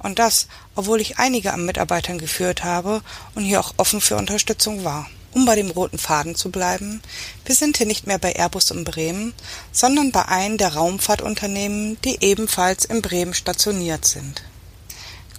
Und 0.01 0.20
das, 0.20 0.48
obwohl 0.75 1.01
ich 1.01 1.20
einige 1.20 1.53
an 1.53 1.65
Mitarbeitern 1.65 2.18
geführt 2.18 2.63
habe 2.63 3.01
und 3.36 3.44
hier 3.44 3.60
auch 3.60 3.74
offen 3.77 4.01
für 4.01 4.15
Unterstützung 4.15 4.84
war. 4.84 5.10
Um 5.32 5.46
bei 5.46 5.56
dem 5.56 5.70
roten 5.70 6.00
Faden 6.00 6.36
zu 6.36 6.50
bleiben, 6.50 7.01
wir 7.46 7.53
sind 7.53 7.77
hier 7.77 7.86
nicht 7.86 8.08
mehr 8.08 8.18
bei 8.18 8.34
Airbus 8.34 8.72
in 8.72 8.84
Bremen, 8.84 9.34
sondern 9.72 10.12
bei 10.12 10.25
einem 10.25 10.58
der 10.58 10.74
Raumfahrtunternehmen, 10.74 12.01
die 12.01 12.18
ebenfalls 12.22 12.86
in 12.86 13.01
Bremen 13.01 13.36
stationiert 13.36 14.06
sind. 14.06 14.41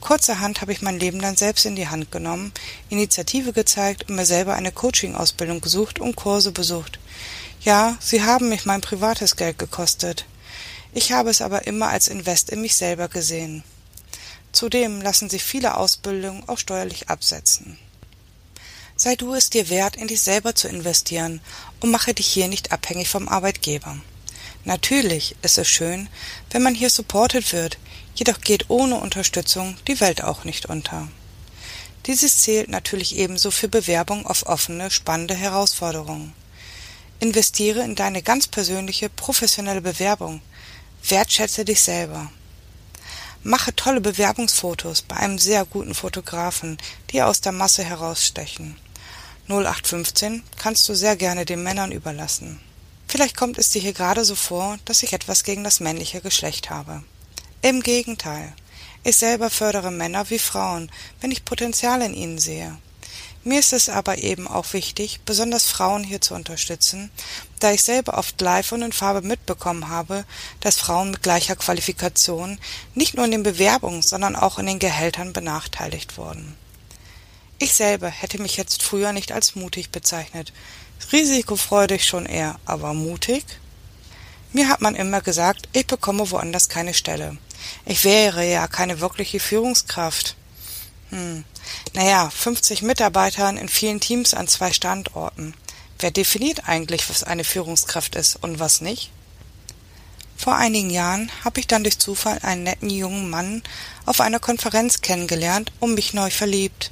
Kurzerhand 0.00 0.60
habe 0.60 0.72
ich 0.72 0.80
mein 0.80 0.98
Leben 0.98 1.20
dann 1.20 1.36
selbst 1.36 1.66
in 1.66 1.76
die 1.76 1.88
Hand 1.88 2.10
genommen, 2.10 2.52
Initiative 2.88 3.52
gezeigt 3.52 4.08
und 4.08 4.16
mir 4.16 4.26
selber 4.26 4.54
eine 4.54 4.72
Coaching-Ausbildung 4.72 5.60
gesucht 5.60 5.98
und 5.98 6.16
Kurse 6.16 6.52
besucht. 6.52 6.98
Ja, 7.60 7.96
sie 8.00 8.22
haben 8.22 8.48
mich 8.48 8.64
mein 8.64 8.80
privates 8.80 9.36
Geld 9.36 9.58
gekostet. 9.58 10.24
Ich 10.92 11.12
habe 11.12 11.30
es 11.30 11.42
aber 11.42 11.66
immer 11.66 11.88
als 11.88 12.08
Invest 12.08 12.50
in 12.50 12.62
mich 12.62 12.74
selber 12.74 13.08
gesehen. 13.08 13.62
Zudem 14.52 15.00
lassen 15.00 15.30
sich 15.30 15.44
viele 15.44 15.76
Ausbildungen 15.76 16.48
auch 16.48 16.58
steuerlich 16.58 17.08
absetzen. 17.08 17.78
Sei 18.96 19.16
du 19.16 19.34
es 19.34 19.50
dir 19.50 19.70
wert, 19.70 19.96
in 19.96 20.08
dich 20.08 20.20
selber 20.20 20.54
zu 20.54 20.68
investieren 20.68 21.40
und 21.80 21.90
mache 21.90 22.12
dich 22.12 22.26
hier 22.26 22.48
nicht 22.48 22.72
abhängig 22.72 23.08
vom 23.08 23.28
Arbeitgeber. 23.28 23.96
Natürlich 24.64 25.36
ist 25.42 25.56
es 25.56 25.68
schön, 25.68 26.08
wenn 26.50 26.62
man 26.62 26.74
hier 26.74 26.90
supported 26.90 27.52
wird, 27.52 27.78
Jedoch 28.20 28.40
geht 28.40 28.68
ohne 28.68 28.96
Unterstützung 28.96 29.76
die 29.88 29.98
Welt 30.00 30.22
auch 30.22 30.44
nicht 30.44 30.66
unter. 30.66 31.08
Dieses 32.06 32.42
zählt 32.42 32.68
natürlich 32.68 33.16
ebenso 33.16 33.50
für 33.50 33.68
Bewerbung 33.68 34.26
auf 34.26 34.46
offene, 34.46 34.90
spannende 34.90 35.34
Herausforderungen. 35.34 36.34
Investiere 37.20 37.80
in 37.82 37.94
deine 37.94 38.22
ganz 38.22 38.46
persönliche, 38.46 39.08
professionelle 39.08 39.80
Bewerbung. 39.82 40.40
Wertschätze 41.08 41.64
dich 41.64 41.80
selber. 41.82 42.30
Mache 43.42 43.74
tolle 43.74 44.02
Bewerbungsfotos 44.02 45.00
bei 45.00 45.16
einem 45.16 45.38
sehr 45.38 45.64
guten 45.64 45.94
Fotografen, 45.94 46.76
die 47.10 47.22
aus 47.22 47.40
der 47.40 47.52
Masse 47.52 47.82
herausstechen. 47.82 48.76
0815 49.48 50.42
kannst 50.58 50.86
du 50.88 50.94
sehr 50.94 51.16
gerne 51.16 51.46
den 51.46 51.62
Männern 51.62 51.90
überlassen. 51.90 52.60
Vielleicht 53.08 53.38
kommt 53.38 53.56
es 53.56 53.70
dir 53.70 53.80
hier 53.80 53.94
gerade 53.94 54.26
so 54.26 54.34
vor, 54.34 54.78
dass 54.84 55.02
ich 55.02 55.14
etwas 55.14 55.42
gegen 55.42 55.64
das 55.64 55.80
männliche 55.80 56.20
Geschlecht 56.20 56.68
habe. 56.68 57.02
Im 57.62 57.82
Gegenteil. 57.82 58.52
Ich 59.04 59.16
selber 59.16 59.48
fördere 59.48 59.90
Männer 59.90 60.28
wie 60.28 60.38
Frauen, 60.38 60.92
wenn 61.22 61.30
ich 61.30 61.46
Potenzial 61.46 62.02
in 62.02 62.12
ihnen 62.12 62.38
sehe. 62.38 62.76
Mir 63.42 63.58
ist 63.58 63.72
es 63.72 63.88
aber 63.88 64.18
eben 64.18 64.46
auch 64.46 64.74
wichtig, 64.74 65.20
besonders 65.24 65.66
Frauen 65.66 66.04
hier 66.04 66.20
zu 66.20 66.34
unterstützen, 66.34 67.10
da 67.58 67.72
ich 67.72 67.82
selber 67.82 68.18
oft 68.18 68.38
live 68.38 68.72
und 68.72 68.82
in 68.82 68.92
Farbe 68.92 69.22
mitbekommen 69.22 69.88
habe, 69.88 70.26
dass 70.60 70.76
Frauen 70.76 71.12
mit 71.12 71.22
gleicher 71.22 71.56
Qualifikation 71.56 72.58
nicht 72.94 73.14
nur 73.14 73.24
in 73.24 73.30
den 73.30 73.42
Bewerbungen, 73.42 74.02
sondern 74.02 74.36
auch 74.36 74.58
in 74.58 74.66
den 74.66 74.78
Gehältern 74.78 75.32
benachteiligt 75.32 76.18
wurden. 76.18 76.54
Ich 77.58 77.72
selber 77.72 78.08
hätte 78.08 78.40
mich 78.42 78.58
jetzt 78.58 78.82
früher 78.82 79.12
nicht 79.12 79.32
als 79.32 79.54
mutig 79.54 79.90
bezeichnet, 79.90 80.52
risikofreudig 81.10 82.06
schon 82.06 82.26
eher, 82.26 82.60
aber 82.66 82.92
mutig? 82.92 83.44
Mir 84.52 84.68
hat 84.68 84.82
man 84.82 84.94
immer 84.94 85.22
gesagt, 85.22 85.68
ich 85.72 85.86
bekomme 85.86 86.30
woanders 86.30 86.68
keine 86.68 86.92
Stelle. 86.92 87.38
Ich 87.86 88.04
wäre 88.04 88.46
ja 88.46 88.66
keine 88.66 89.00
wirkliche 89.00 89.40
Führungskraft. 89.40 90.36
Hm. 91.10 91.44
Naja, 91.92 92.30
50 92.30 92.82
Mitarbeitern 92.82 93.56
in 93.56 93.68
vielen 93.68 94.00
Teams 94.00 94.34
an 94.34 94.48
zwei 94.48 94.72
Standorten. 94.72 95.54
Wer 95.98 96.10
definiert 96.10 96.68
eigentlich, 96.68 97.08
was 97.10 97.24
eine 97.24 97.44
Führungskraft 97.44 98.16
ist 98.16 98.36
und 98.36 98.58
was 98.58 98.80
nicht? 98.80 99.10
Vor 100.36 100.56
einigen 100.56 100.88
Jahren 100.88 101.30
habe 101.44 101.60
ich 101.60 101.66
dann 101.66 101.82
durch 101.82 101.98
Zufall 101.98 102.38
einen 102.40 102.62
netten 102.62 102.88
jungen 102.88 103.28
Mann 103.28 103.62
auf 104.06 104.22
einer 104.22 104.38
Konferenz 104.38 105.02
kennengelernt 105.02 105.70
und 105.80 105.94
mich 105.94 106.14
neu 106.14 106.30
verliebt. 106.30 106.90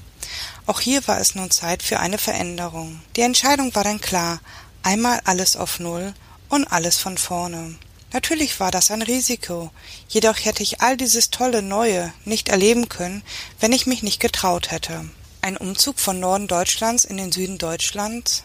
Auch 0.66 0.80
hier 0.80 1.06
war 1.08 1.18
es 1.18 1.34
nun 1.34 1.50
Zeit 1.50 1.82
für 1.82 1.98
eine 1.98 2.18
Veränderung. 2.18 3.00
Die 3.16 3.22
Entscheidung 3.22 3.74
war 3.74 3.84
dann 3.84 4.02
klar, 4.02 4.40
einmal 4.82 5.22
alles 5.24 5.56
auf 5.56 5.80
Null 5.80 6.12
und 6.50 6.66
alles 6.66 6.98
von 6.98 7.16
vorne. 7.16 7.76
Natürlich 8.12 8.58
war 8.58 8.70
das 8.70 8.90
ein 8.90 9.02
Risiko, 9.02 9.70
jedoch 10.08 10.36
hätte 10.42 10.62
ich 10.62 10.80
all 10.80 10.96
dieses 10.96 11.30
tolle 11.30 11.60
Neue 11.60 12.12
nicht 12.24 12.48
erleben 12.48 12.88
können, 12.88 13.22
wenn 13.60 13.72
ich 13.72 13.86
mich 13.86 14.02
nicht 14.02 14.18
getraut 14.18 14.70
hätte. 14.70 15.04
Ein 15.42 15.58
Umzug 15.58 16.00
von 16.00 16.18
Norden 16.18 16.48
Deutschlands 16.48 17.04
in 17.04 17.18
den 17.18 17.32
Süden 17.32 17.58
Deutschlands? 17.58 18.44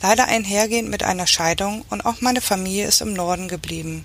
Leider 0.00 0.26
einhergehend 0.26 0.90
mit 0.90 1.02
einer 1.02 1.26
Scheidung 1.26 1.84
und 1.90 2.06
auch 2.06 2.20
meine 2.20 2.40
Familie 2.40 2.86
ist 2.86 3.00
im 3.00 3.14
Norden 3.14 3.48
geblieben. 3.48 4.04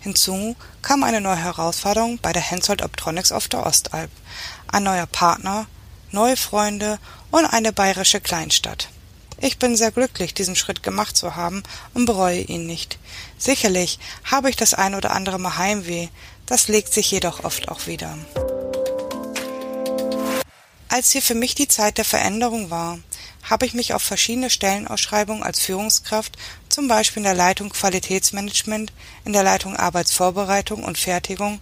Hinzu 0.00 0.56
kam 0.80 1.02
eine 1.02 1.20
neue 1.20 1.36
Herausforderung 1.36 2.18
bei 2.18 2.32
der 2.32 2.42
Hensoldt 2.42 2.82
Optronics 2.82 3.32
auf 3.32 3.48
der 3.48 3.66
Ostalb, 3.66 4.10
ein 4.68 4.84
neuer 4.84 5.06
Partner, 5.06 5.66
neue 6.10 6.36
Freunde 6.36 6.98
und 7.30 7.44
eine 7.44 7.72
bayerische 7.72 8.20
Kleinstadt. 8.20 8.88
Ich 9.44 9.58
bin 9.58 9.76
sehr 9.76 9.90
glücklich, 9.90 10.34
diesen 10.34 10.54
Schritt 10.54 10.84
gemacht 10.84 11.16
zu 11.16 11.34
haben 11.34 11.64
und 11.94 12.06
bereue 12.06 12.42
ihn 12.42 12.64
nicht. 12.64 13.00
Sicherlich 13.38 13.98
habe 14.22 14.48
ich 14.48 14.54
das 14.54 14.72
ein 14.72 14.94
oder 14.94 15.10
andere 15.10 15.40
Mal 15.40 15.58
Heimweh, 15.58 16.06
das 16.46 16.68
legt 16.68 16.94
sich 16.94 17.10
jedoch 17.10 17.42
oft 17.42 17.68
auch 17.68 17.88
wieder. 17.88 18.16
Als 20.88 21.10
hier 21.10 21.22
für 21.22 21.34
mich 21.34 21.56
die 21.56 21.66
Zeit 21.66 21.98
der 21.98 22.04
Veränderung 22.04 22.70
war, 22.70 23.00
habe 23.42 23.66
ich 23.66 23.74
mich 23.74 23.94
auf 23.94 24.02
verschiedene 24.02 24.48
Stellenausschreibungen 24.48 25.42
als 25.42 25.58
Führungskraft, 25.58 26.38
zum 26.68 26.86
Beispiel 26.86 27.22
in 27.22 27.24
der 27.24 27.34
Leitung 27.34 27.70
Qualitätsmanagement, 27.70 28.92
in 29.24 29.32
der 29.32 29.42
Leitung 29.42 29.74
Arbeitsvorbereitung 29.74 30.84
und 30.84 30.98
Fertigung 30.98 31.58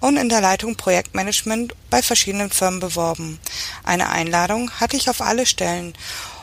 und 0.00 0.18
in 0.18 0.28
der 0.28 0.42
Leitung 0.42 0.76
Projektmanagement 0.76 1.74
bei 1.88 2.02
verschiedenen 2.02 2.50
Firmen 2.50 2.80
beworben. 2.80 3.40
Eine 3.84 4.10
Einladung 4.10 4.70
hatte 4.72 4.98
ich 4.98 5.08
auf 5.08 5.22
alle 5.22 5.46
Stellen 5.46 5.94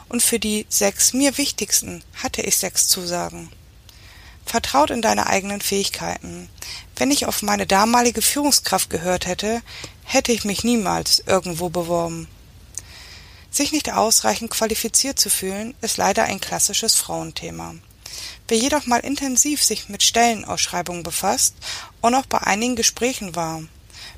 und 0.10 0.22
für 0.22 0.40
die 0.40 0.66
sechs 0.70 1.14
mir 1.14 1.38
wichtigsten 1.38 2.04
hatte 2.22 2.42
ich 2.42 2.58
sechs 2.58 2.88
Zusagen. 2.88 3.50
Vertraut 4.46 4.90
in 4.90 5.02
deine 5.02 5.28
eigenen 5.28 5.62
Fähigkeiten. 5.62 6.50
Wenn 6.96 7.12
ich 7.12 7.28
auf 7.28 7.44
meine 7.44 7.68
damalige 7.68 8.22
Führungskraft 8.22 8.90
gehört 8.90 9.28
hätte, 9.28 9.62
hätte 10.04 10.32
ich 10.32 10.44
mich 10.44 10.64
niemals 10.64 11.24
irgendwo 11.26 11.70
beworben. 11.70 12.28
Sich 13.52 13.72
nicht 13.72 13.94
ausreichend 13.94 14.52
qualifiziert 14.52 15.20
zu 15.20 15.30
fühlen, 15.30 15.76
ist 15.82 15.98
leider 15.98 16.24
ein 16.24 16.42
klassisches 16.42 16.96
Frauenthema. 16.96 17.76
Wer 18.48 18.58
jedoch 18.58 18.88
mal 18.88 19.00
intensiv 19.00 19.64
sich 19.64 19.90
mit 19.90 20.02
Stellenausschreibungen 20.02 21.04
befasst 21.04 21.56
und 22.02 22.16
auch 22.16 22.26
bei 22.26 22.40
einigen 22.40 22.76
Gesprächen 22.76 23.36
war, 23.36 23.62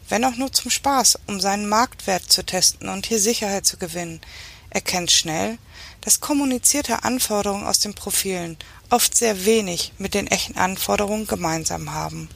wenn 0.07 0.25
auch 0.25 0.35
nur 0.35 0.51
zum 0.51 0.71
Spaß, 0.71 1.19
um 1.27 1.39
seinen 1.39 1.67
Marktwert 1.67 2.31
zu 2.31 2.45
testen 2.45 2.89
und 2.89 3.05
hier 3.05 3.19
Sicherheit 3.19 3.65
zu 3.65 3.77
gewinnen, 3.77 4.21
erkennt 4.69 5.11
schnell, 5.11 5.57
dass 6.01 6.19
kommunizierte 6.19 7.03
Anforderungen 7.03 7.65
aus 7.65 7.79
den 7.79 7.93
Profilen 7.93 8.57
oft 8.89 9.15
sehr 9.15 9.45
wenig 9.45 9.93
mit 9.97 10.13
den 10.13 10.27
echten 10.27 10.57
Anforderungen 10.57 11.27
gemeinsam 11.27 11.93
haben. 11.93 12.27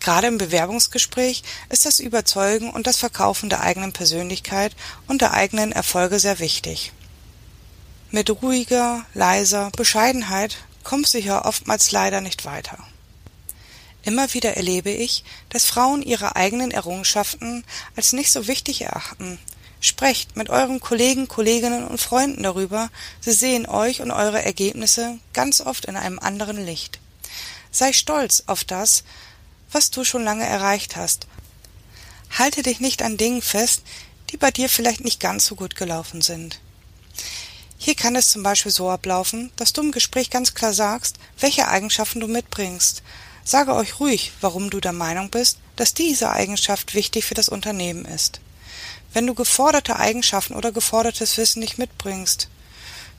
Gerade 0.00 0.26
im 0.26 0.38
Bewerbungsgespräch 0.38 1.44
ist 1.68 1.84
das 1.84 2.00
Überzeugen 2.00 2.70
und 2.70 2.88
das 2.88 2.96
Verkaufen 2.96 3.48
der 3.48 3.60
eigenen 3.60 3.92
Persönlichkeit 3.92 4.74
und 5.06 5.20
der 5.20 5.32
eigenen 5.32 5.70
Erfolge 5.70 6.18
sehr 6.18 6.40
wichtig. 6.40 6.92
Mit 8.10 8.28
ruhiger, 8.42 9.06
leiser 9.14 9.70
Bescheidenheit 9.76 10.56
kommst 10.82 11.14
du 11.14 11.18
hier 11.18 11.42
oftmals 11.44 11.92
leider 11.92 12.20
nicht 12.20 12.44
weiter. 12.44 12.78
Immer 14.02 14.34
wieder 14.34 14.56
erlebe 14.56 14.90
ich, 14.90 15.22
dass 15.48 15.66
Frauen 15.66 16.02
ihre 16.02 16.34
eigenen 16.34 16.72
Errungenschaften 16.72 17.64
als 17.94 18.12
nicht 18.12 18.32
so 18.32 18.48
wichtig 18.48 18.82
erachten. 18.82 19.38
Sprecht 19.84 20.36
mit 20.36 20.48
euren 20.48 20.78
Kollegen, 20.78 21.26
Kolleginnen 21.26 21.84
und 21.84 22.00
Freunden 22.00 22.44
darüber, 22.44 22.88
sie 23.20 23.32
sehen 23.32 23.66
euch 23.66 24.00
und 24.00 24.12
eure 24.12 24.40
Ergebnisse 24.40 25.18
ganz 25.32 25.60
oft 25.60 25.86
in 25.86 25.96
einem 25.96 26.20
anderen 26.20 26.64
Licht. 26.64 27.00
Sei 27.72 27.92
stolz 27.92 28.44
auf 28.46 28.62
das, 28.62 29.02
was 29.72 29.90
du 29.90 30.04
schon 30.04 30.22
lange 30.22 30.46
erreicht 30.46 30.94
hast. 30.94 31.26
Halte 32.38 32.62
dich 32.62 32.78
nicht 32.78 33.02
an 33.02 33.16
Dingen 33.16 33.42
fest, 33.42 33.82
die 34.30 34.36
bei 34.36 34.52
dir 34.52 34.68
vielleicht 34.68 35.02
nicht 35.02 35.18
ganz 35.18 35.46
so 35.46 35.56
gut 35.56 35.74
gelaufen 35.74 36.22
sind. 36.22 36.60
Hier 37.76 37.96
kann 37.96 38.14
es 38.14 38.30
zum 38.30 38.44
Beispiel 38.44 38.70
so 38.70 38.88
ablaufen, 38.88 39.50
dass 39.56 39.72
du 39.72 39.82
im 39.82 39.90
Gespräch 39.90 40.30
ganz 40.30 40.54
klar 40.54 40.74
sagst, 40.74 41.16
welche 41.40 41.66
Eigenschaften 41.66 42.20
du 42.20 42.28
mitbringst. 42.28 43.02
Sage 43.42 43.74
euch 43.74 43.98
ruhig, 43.98 44.30
warum 44.40 44.70
du 44.70 44.78
der 44.78 44.92
Meinung 44.92 45.28
bist, 45.28 45.58
dass 45.74 45.92
diese 45.92 46.30
Eigenschaft 46.30 46.94
wichtig 46.94 47.24
für 47.24 47.34
das 47.34 47.48
Unternehmen 47.48 48.04
ist. 48.04 48.40
Wenn 49.12 49.26
du 49.26 49.34
geforderte 49.34 49.96
Eigenschaften 49.96 50.54
oder 50.54 50.72
gefordertes 50.72 51.36
Wissen 51.36 51.60
nicht 51.60 51.78
mitbringst, 51.78 52.48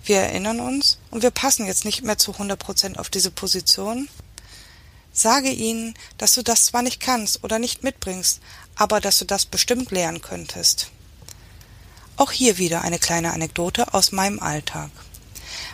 wir 0.05 0.17
erinnern 0.17 0.59
uns 0.59 0.97
und 1.11 1.23
wir 1.23 1.31
passen 1.31 1.65
jetzt 1.65 1.85
nicht 1.85 2.03
mehr 2.03 2.17
zu 2.17 2.33
100 2.33 2.59
Prozent 2.59 2.99
auf 2.99 3.09
diese 3.09 3.31
Position, 3.31 4.09
Sage 5.15 5.51
ihnen, 5.51 5.93
dass 6.17 6.33
du 6.33 6.41
das 6.41 6.65
zwar 6.65 6.81
nicht 6.81 6.99
kannst 6.99 7.43
oder 7.43 7.59
nicht 7.59 7.83
mitbringst, 7.83 8.41
aber 8.75 8.99
dass 8.99 9.19
du 9.19 9.25
das 9.25 9.45
bestimmt 9.45 9.91
lernen 9.91 10.21
könntest. 10.21 10.89
Auch 12.17 12.31
hier 12.31 12.57
wieder 12.57 12.81
eine 12.81 12.97
kleine 12.97 13.31
Anekdote 13.31 13.93
aus 13.93 14.11
meinem 14.11 14.39
Alltag. 14.39 14.89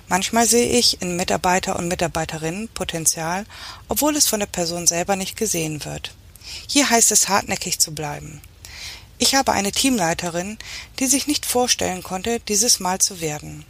Manchmal 0.09 0.45
sehe 0.45 0.67
ich 0.77 1.01
in 1.01 1.15
Mitarbeiter 1.15 1.77
und 1.77 1.87
Mitarbeiterinnen 1.87 2.67
Potenzial, 2.67 3.45
obwohl 3.87 4.17
es 4.17 4.27
von 4.27 4.41
der 4.41 4.47
Person 4.47 4.87
selber 4.87 5.15
nicht 5.15 5.37
gesehen 5.37 5.85
wird. 5.85 6.13
Hier 6.67 6.89
heißt 6.89 7.11
es 7.13 7.29
hartnäckig 7.29 7.79
zu 7.79 7.95
bleiben. 7.95 8.41
Ich 9.21 9.35
habe 9.35 9.51
eine 9.51 9.73
Teamleiterin, 9.73 10.57
die 10.99 11.05
sich 11.05 11.27
nicht 11.27 11.45
vorstellen 11.45 12.03
konnte, 12.03 12.39
dieses 12.39 12.79
Mal 12.79 12.99
zu 12.99 13.19
werden. 13.19 13.65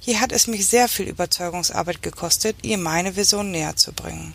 Hier 0.00 0.20
hat 0.20 0.32
es 0.32 0.46
mich 0.46 0.66
sehr 0.66 0.88
viel 0.88 1.06
Überzeugungsarbeit 1.06 2.02
gekostet, 2.02 2.56
ihr 2.62 2.78
meine 2.78 3.14
Vision 3.14 3.50
näher 3.50 3.76
zu 3.76 3.92
bringen. 3.92 4.34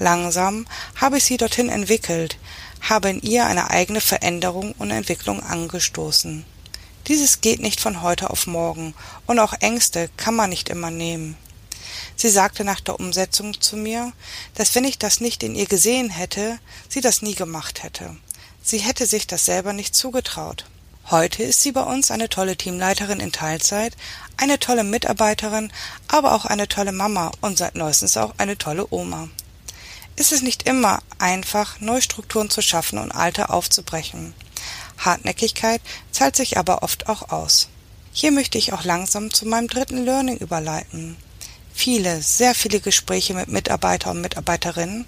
Langsam 0.00 0.66
habe 0.96 1.18
ich 1.18 1.24
sie 1.24 1.36
dorthin 1.36 1.68
entwickelt, 1.68 2.38
habe 2.80 3.08
in 3.08 3.22
ihr 3.22 3.46
eine 3.46 3.70
eigene 3.70 4.00
Veränderung 4.00 4.72
und 4.78 4.90
Entwicklung 4.90 5.40
angestoßen. 5.40 6.44
Dieses 7.06 7.40
geht 7.40 7.60
nicht 7.60 7.80
von 7.80 8.02
heute 8.02 8.30
auf 8.30 8.48
morgen, 8.48 8.94
und 9.26 9.38
auch 9.38 9.54
Ängste 9.60 10.10
kann 10.16 10.34
man 10.34 10.50
nicht 10.50 10.70
immer 10.70 10.90
nehmen. 10.90 11.36
Sie 12.16 12.30
sagte 12.30 12.64
nach 12.64 12.80
der 12.80 12.98
Umsetzung 12.98 13.60
zu 13.60 13.76
mir, 13.76 14.12
dass 14.56 14.74
wenn 14.74 14.84
ich 14.84 14.98
das 14.98 15.20
nicht 15.20 15.44
in 15.44 15.54
ihr 15.54 15.66
gesehen 15.66 16.10
hätte, 16.10 16.58
sie 16.88 17.00
das 17.00 17.22
nie 17.22 17.36
gemacht 17.36 17.84
hätte. 17.84 18.16
Sie 18.64 18.78
hätte 18.78 19.06
sich 19.06 19.28
das 19.28 19.44
selber 19.44 19.72
nicht 19.72 19.94
zugetraut. 19.94 20.64
Heute 21.10 21.44
ist 21.44 21.60
sie 21.60 21.70
bei 21.70 21.82
uns 21.82 22.10
eine 22.10 22.28
tolle 22.28 22.56
Teamleiterin 22.56 23.20
in 23.20 23.30
Teilzeit, 23.30 23.94
eine 24.38 24.58
tolle 24.58 24.82
Mitarbeiterin, 24.82 25.70
aber 26.08 26.32
auch 26.32 26.46
eine 26.46 26.66
tolle 26.66 26.92
Mama 26.92 27.30
und 27.42 27.58
seit 27.58 27.76
neuestens 27.76 28.16
auch 28.16 28.34
eine 28.38 28.58
tolle 28.58 28.86
Oma 28.90 29.28
ist 30.16 30.32
es 30.32 30.42
nicht 30.42 30.64
immer 30.64 31.02
einfach, 31.18 31.80
Neustrukturen 31.80 32.50
zu 32.50 32.62
schaffen 32.62 32.98
und 32.98 33.12
alte 33.12 33.50
aufzubrechen. 33.50 34.34
Hartnäckigkeit 34.98 35.80
zahlt 36.12 36.36
sich 36.36 36.56
aber 36.56 36.82
oft 36.82 37.08
auch 37.08 37.30
aus. 37.30 37.68
Hier 38.12 38.30
möchte 38.30 38.58
ich 38.58 38.72
auch 38.72 38.84
langsam 38.84 39.32
zu 39.32 39.46
meinem 39.46 39.66
dritten 39.66 40.04
Learning 40.04 40.36
überleiten. 40.36 41.16
Viele, 41.72 42.22
sehr 42.22 42.54
viele 42.54 42.78
Gespräche 42.78 43.34
mit 43.34 43.48
Mitarbeiter 43.48 44.12
und 44.12 44.20
Mitarbeiterinnen, 44.20 45.06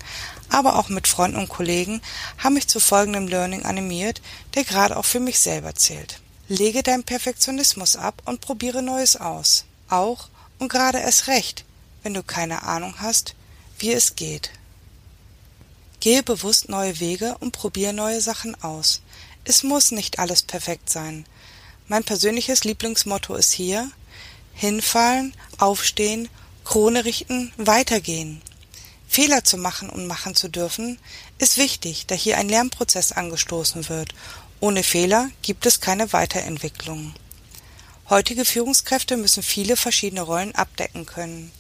aber 0.51 0.79
auch 0.79 0.89
mit 0.89 1.09
Freunden 1.09 1.39
und 1.39 1.49
Kollegen 1.49 2.01
haben 2.39 2.55
mich 2.55 2.69
zu 2.69 2.81
folgendem 2.81 3.29
Learning 3.29 3.65
animiert, 3.65 4.21
der 4.55 4.65
gerade 4.65 4.97
auch 4.97 5.05
für 5.05 5.21
mich 5.21 5.39
selber 5.39 5.75
zählt. 5.75 6.21
Lege 6.49 6.83
deinen 6.83 7.05
Perfektionismus 7.05 7.97
ab 7.97 8.23
und 8.25 8.41
probiere 8.41 8.83
Neues 8.83 9.17
aus. 9.17 9.65
Auch 9.89 10.29
und 10.59 10.69
gerade 10.69 10.99
erst 10.99 11.27
recht, 11.27 11.65
wenn 12.03 12.15
du 12.15 12.23
keine 12.23 12.63
Ahnung 12.63 12.95
hast, 12.99 13.35
wie 13.79 13.93
es 13.93 14.17
geht. 14.17 14.51
Gehe 16.01 16.23
bewusst 16.23 16.69
neue 16.69 17.01
Wege 17.01 17.37
und 17.41 17.53
probiere 17.53 17.93
neue 17.93 18.21
Sachen 18.21 18.61
aus. 18.63 19.03
Es 19.45 19.63
muss 19.63 19.91
nicht 19.91 20.19
alles 20.19 20.43
perfekt 20.43 20.91
sein. 20.91 21.27
Mein 21.89 22.05
persönliches 22.05 22.65
Lieblingsmotto 22.65 23.35
ist 23.35 23.53
hier 23.53 23.91
hinfallen, 24.55 25.35
aufstehen, 25.59 26.29
Krone 26.65 27.05
richten, 27.05 27.53
weitergehen. 27.57 28.41
Fehler 29.07 29.45
zu 29.45 29.57
machen 29.57 29.89
und 29.89 30.07
machen 30.07 30.35
zu 30.35 30.49
dürfen, 30.49 30.99
ist 31.39 31.59
wichtig, 31.59 32.07
da 32.07 32.15
hier 32.15 32.39
ein 32.39 32.49
Lernprozess 32.49 33.13
angestoßen 33.13 33.89
wird. 33.89 34.15
Ohne 34.61 34.83
Fehler 34.83 35.31
gibt 35.43 35.67
es 35.67 35.81
keine 35.81 36.13
Weiterentwicklung. 36.13 37.15
Heutige 38.09 38.45
Führungskräfte 38.45 39.17
müssen 39.17 39.43
viele 39.43 39.77
verschiedene 39.77 40.23
Rollen 40.23 40.55
abdecken 40.55 41.07
können. 41.07 41.51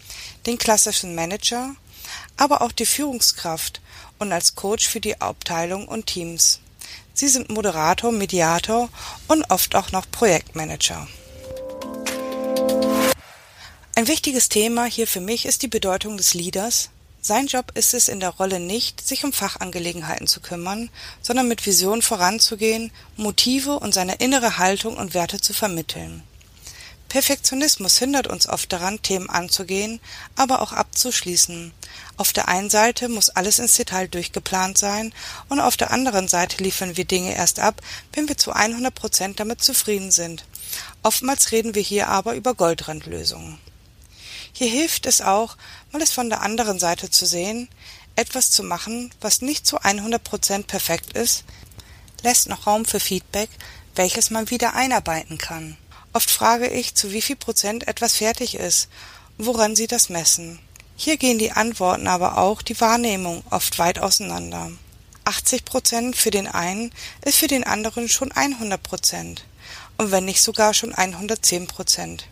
Den 0.46 0.59
klassischen 0.59 1.14
Manager, 1.14 1.74
aber 2.37 2.62
auch 2.62 2.72
die 2.72 2.87
Führungskraft 2.87 3.80
und 4.18 4.32
als 4.32 4.54
Coach 4.54 4.88
für 4.88 5.00
die 5.00 5.20
Abteilung 5.20 5.88
und 5.88 6.06
Teams. 6.06 6.61
Sie 7.14 7.28
sind 7.28 7.50
Moderator, 7.50 8.12
Mediator 8.12 8.88
und 9.26 9.50
oft 9.50 9.74
auch 9.74 9.90
noch 9.92 10.11
Projektmanager. 10.11 11.09
Ein 13.94 14.09
wichtiges 14.09 14.50
Thema 14.50 14.85
hier 14.85 15.06
für 15.06 15.20
mich 15.20 15.46
ist 15.46 15.62
die 15.62 15.68
Bedeutung 15.68 16.18
des 16.18 16.35
Leaders. 16.35 16.90
Sein 17.26 17.48
Job 17.48 17.72
ist 17.74 17.92
es 17.92 18.06
in 18.06 18.20
der 18.20 18.30
Rolle 18.30 18.60
nicht, 18.60 19.04
sich 19.04 19.24
um 19.24 19.32
Fachangelegenheiten 19.32 20.28
zu 20.28 20.38
kümmern, 20.38 20.90
sondern 21.20 21.48
mit 21.48 21.66
Vision 21.66 22.00
voranzugehen, 22.00 22.92
Motive 23.16 23.80
und 23.80 23.92
seine 23.92 24.14
innere 24.14 24.58
Haltung 24.58 24.96
und 24.96 25.12
Werte 25.12 25.40
zu 25.40 25.52
vermitteln. 25.52 26.22
Perfektionismus 27.08 27.98
hindert 27.98 28.28
uns 28.28 28.48
oft 28.48 28.72
daran, 28.72 29.02
Themen 29.02 29.28
anzugehen, 29.28 29.98
aber 30.36 30.62
auch 30.62 30.72
abzuschließen. 30.72 31.72
Auf 32.16 32.32
der 32.32 32.46
einen 32.46 32.70
Seite 32.70 33.08
muss 33.08 33.30
alles 33.30 33.58
ins 33.58 33.74
Detail 33.74 34.06
durchgeplant 34.06 34.78
sein 34.78 35.12
und 35.48 35.58
auf 35.58 35.76
der 35.76 35.90
anderen 35.90 36.28
Seite 36.28 36.62
liefern 36.62 36.96
wir 36.96 37.06
Dinge 37.06 37.34
erst 37.34 37.58
ab, 37.58 37.82
wenn 38.12 38.28
wir 38.28 38.36
zu 38.38 38.52
100 38.52 38.94
Prozent 38.94 39.40
damit 39.40 39.64
zufrieden 39.64 40.12
sind. 40.12 40.44
Oftmals 41.02 41.50
reden 41.50 41.74
wir 41.74 41.82
hier 41.82 42.06
aber 42.06 42.36
über 42.36 42.54
Goldrandlösungen. 42.54 43.58
Hier 44.58 44.70
hilft 44.70 45.04
es 45.04 45.20
auch, 45.20 45.58
mal 45.92 46.00
es 46.00 46.12
von 46.12 46.30
der 46.30 46.40
anderen 46.40 46.78
Seite 46.78 47.10
zu 47.10 47.26
sehen, 47.26 47.68
etwas 48.14 48.50
zu 48.50 48.62
machen, 48.62 49.12
was 49.20 49.42
nicht 49.42 49.66
zu 49.66 49.82
100 49.82 50.24
Prozent 50.24 50.66
perfekt 50.66 51.12
ist, 51.12 51.44
lässt 52.22 52.48
noch 52.48 52.66
Raum 52.66 52.86
für 52.86 52.98
Feedback, 52.98 53.50
welches 53.96 54.30
man 54.30 54.48
wieder 54.48 54.72
einarbeiten 54.72 55.36
kann. 55.36 55.76
Oft 56.14 56.30
frage 56.30 56.68
ich, 56.68 56.94
zu 56.94 57.12
wie 57.12 57.20
viel 57.20 57.36
Prozent 57.36 57.86
etwas 57.86 58.14
fertig 58.14 58.54
ist, 58.54 58.88
woran 59.36 59.76
Sie 59.76 59.88
das 59.88 60.08
messen. 60.08 60.58
Hier 60.96 61.18
gehen 61.18 61.36
die 61.36 61.52
Antworten 61.52 62.06
aber 62.06 62.38
auch 62.38 62.62
die 62.62 62.80
Wahrnehmung 62.80 63.44
oft 63.50 63.78
weit 63.78 63.98
auseinander. 63.98 64.72
80 65.26 65.66
Prozent 65.66 66.16
für 66.16 66.30
den 66.30 66.46
einen 66.46 66.92
ist 67.26 67.36
für 67.36 67.46
den 67.46 67.64
anderen 67.64 68.08
schon 68.08 68.32
100 68.32 68.82
Prozent 68.82 69.44
und 69.98 70.12
wenn 70.12 70.24
nicht 70.24 70.40
sogar 70.40 70.72
schon 70.72 70.94
110 70.94 71.66
Prozent. 71.66 72.26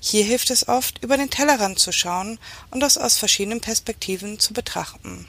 Hier 0.00 0.24
hilft 0.24 0.50
es 0.50 0.68
oft, 0.68 1.02
über 1.02 1.16
den 1.16 1.30
Tellerrand 1.30 1.78
zu 1.78 1.92
schauen 1.92 2.38
und 2.70 2.80
das 2.80 2.98
aus 2.98 3.16
verschiedenen 3.16 3.60
Perspektiven 3.60 4.38
zu 4.38 4.52
betrachten. 4.52 5.26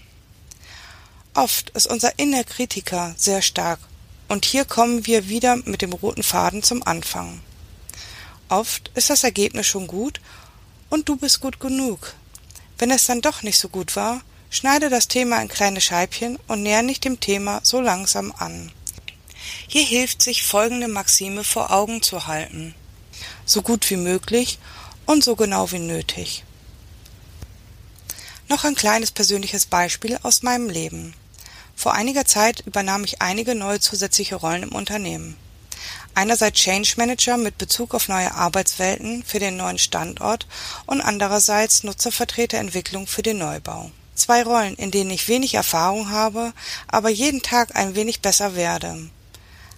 Oft 1.34 1.70
ist 1.72 1.88
unser 1.88 2.18
innerer 2.20 2.44
Kritiker 2.44 3.14
sehr 3.18 3.42
stark 3.42 3.80
und 4.28 4.46
hier 4.46 4.66
kommen 4.66 5.06
wir 5.06 5.30
wieder 5.30 5.56
mit 5.58 5.82
dem 5.82 5.94
roten 5.94 6.24
Faden 6.24 6.64
zum 6.64 6.86
Anfang. 6.86 7.42
Oft 8.50 8.92
ist 8.96 9.10
das 9.10 9.24
Ergebnis 9.24 9.68
schon 9.68 9.88
gut 9.88 10.20
und 10.90 11.08
du 11.10 11.16
bist 11.16 11.40
gut 11.40 11.60
genug. 11.60 12.14
Wenn 12.78 12.92
es 12.92 13.06
dann 13.06 13.22
doch 13.22 13.44
nicht 13.44 13.60
so 13.60 13.70
gut 13.70 13.96
war, 13.96 14.22
Schneide 14.52 14.90
das 14.90 15.08
Thema 15.08 15.40
in 15.44 15.48
kleine 15.48 15.80
Scheibchen 15.80 16.40
und 16.48 16.64
näher 16.64 16.82
nicht 16.82 17.06
dem 17.06 17.20
Thema 17.20 17.60
so 17.62 17.80
langsam 17.80 18.34
an. 18.36 18.72
Hier 19.68 19.84
hilft 19.84 20.24
sich 20.24 20.44
folgende 20.44 20.88
Maxime 20.88 21.44
vor 21.44 21.72
Augen 21.72 22.02
zu 22.02 22.26
halten. 22.26 22.74
So 23.50 23.64
gut 23.64 23.90
wie 23.90 23.96
möglich 23.96 24.60
und 25.08 25.24
so 25.24 25.36
genau 25.36 25.72
wie 25.72 25.80
nötig. 25.80 26.44
Noch 28.48 28.64
ein 28.64 28.76
kleines 28.76 29.10
persönliches 29.10 29.66
Beispiel 29.66 30.20
aus 30.22 30.44
meinem 30.44 30.70
Leben. 30.70 31.16
Vor 31.76 31.94
einiger 31.94 32.26
Zeit 32.26 32.60
übernahm 32.68 33.04
ich 33.06 33.24
einige 33.24 33.56
neue 33.56 33.80
zusätzliche 33.80 34.36
Rollen 34.36 34.62
im 34.62 34.72
Unternehmen. 34.72 35.36
Einerseits 36.14 36.60
Change 36.60 36.94
Manager 36.98 37.38
mit 37.38 37.58
Bezug 37.58 37.96
auf 37.96 38.08
neue 38.08 38.36
Arbeitswelten 38.36 39.24
für 39.24 39.40
den 39.40 39.58
neuen 39.58 39.80
Standort 39.80 40.46
und 40.86 41.02
andererseits 41.02 41.82
Nutzervertreterentwicklung 41.82 43.08
für 43.08 43.24
den 43.24 43.40
Neubau. 43.40 43.90
Zwei 44.14 44.44
Rollen, 44.44 44.76
in 44.76 44.92
denen 44.92 45.10
ich 45.10 45.28
wenig 45.28 45.56
Erfahrung 45.56 46.12
habe, 46.12 46.54
aber 46.88 47.10
jeden 47.10 47.42
Tag 47.42 47.76
ein 47.76 47.96
wenig 47.96 48.22
besser 48.22 48.56
werde. 48.56 49.10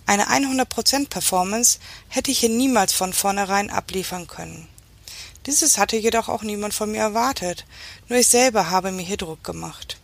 Eine 0.05 0.27
100% 0.27 1.09
Performance 1.09 1.79
hätte 2.09 2.31
ich 2.31 2.39
hier 2.39 2.49
niemals 2.49 2.93
von 2.93 3.13
vornherein 3.13 3.69
abliefern 3.69 4.27
können. 4.27 4.67
Dieses 5.45 5.77
hatte 5.77 5.97
jedoch 5.97 6.29
auch 6.29 6.43
niemand 6.43 6.73
von 6.73 6.91
mir 6.91 7.01
erwartet, 7.01 7.65
nur 8.09 8.19
ich 8.19 8.27
selber 8.27 8.69
habe 8.69 8.91
mir 8.91 9.03
hier 9.03 9.17
Druck 9.17 9.43
gemacht. 9.43 9.97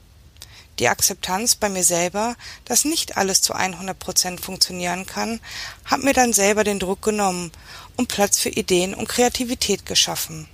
Die 0.79 0.89
Akzeptanz 0.89 1.55
bei 1.55 1.69
mir 1.69 1.83
selber, 1.83 2.35
dass 2.65 2.85
nicht 2.85 3.17
alles 3.17 3.41
zu 3.41 3.53
100 3.53 3.97
Prozent 3.97 4.41
funktionieren 4.41 5.05
kann, 5.05 5.39
hat 5.85 6.03
mir 6.03 6.13
dann 6.13 6.33
selber 6.33 6.63
den 6.63 6.79
Druck 6.79 7.01
genommen 7.01 7.51
und 7.95 8.07
Platz 8.07 8.39
für 8.39 8.49
Ideen 8.49 8.93
und 8.93 9.09
Kreativität 9.09 9.85
geschaffen. 9.85 10.47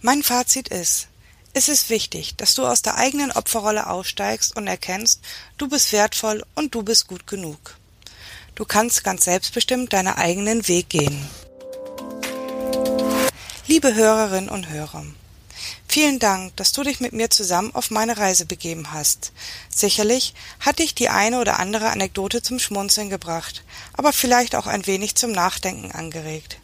Mein 0.00 0.22
Fazit 0.22 0.68
ist, 0.68 1.08
es 1.52 1.68
ist 1.68 1.90
wichtig, 1.90 2.36
dass 2.36 2.54
du 2.54 2.64
aus 2.64 2.82
der 2.82 2.96
eigenen 2.96 3.30
Opferrolle 3.30 3.88
aussteigst 3.88 4.56
und 4.56 4.66
erkennst, 4.66 5.20
du 5.58 5.68
bist 5.68 5.92
wertvoll 5.92 6.44
und 6.54 6.74
du 6.74 6.82
bist 6.82 7.08
gut 7.08 7.26
genug. 7.26 7.76
Du 8.54 8.66
kannst 8.66 9.02
ganz 9.02 9.24
selbstbestimmt 9.24 9.94
deinen 9.94 10.14
eigenen 10.14 10.68
Weg 10.68 10.90
gehen. 10.90 11.26
Liebe 13.66 13.94
Hörerinnen 13.94 14.50
und 14.50 14.68
Hörer, 14.68 15.06
vielen 15.88 16.18
Dank, 16.18 16.54
dass 16.56 16.72
du 16.72 16.82
dich 16.82 17.00
mit 17.00 17.14
mir 17.14 17.30
zusammen 17.30 17.74
auf 17.74 17.90
meine 17.90 18.18
Reise 18.18 18.44
begeben 18.44 18.92
hast. 18.92 19.32
Sicherlich 19.74 20.34
hat 20.60 20.80
dich 20.80 20.94
die 20.94 21.08
eine 21.08 21.40
oder 21.40 21.58
andere 21.58 21.88
Anekdote 21.88 22.42
zum 22.42 22.58
Schmunzeln 22.58 23.08
gebracht, 23.08 23.64
aber 23.94 24.12
vielleicht 24.12 24.54
auch 24.54 24.66
ein 24.66 24.86
wenig 24.86 25.14
zum 25.14 25.32
Nachdenken 25.32 25.90
angeregt. 25.90 26.58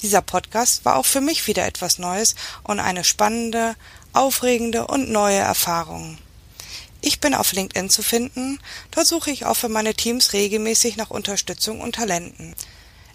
Dieser 0.00 0.22
Podcast 0.22 0.84
war 0.84 0.96
auch 0.96 1.06
für 1.06 1.20
mich 1.20 1.48
wieder 1.48 1.66
etwas 1.66 1.98
Neues 1.98 2.36
und 2.62 2.78
eine 2.78 3.02
spannende, 3.02 3.74
aufregende 4.12 4.86
und 4.86 5.10
neue 5.10 5.38
Erfahrung. 5.38 6.18
Ich 7.04 7.20
bin 7.20 7.34
auf 7.34 7.52
LinkedIn 7.52 7.90
zu 7.90 8.00
finden, 8.00 8.60
dort 8.92 9.08
suche 9.08 9.32
ich 9.32 9.44
auch 9.44 9.56
für 9.56 9.68
meine 9.68 9.92
Teams 9.92 10.32
regelmäßig 10.32 10.96
nach 10.96 11.10
Unterstützung 11.10 11.80
und 11.80 11.96
Talenten. 11.96 12.54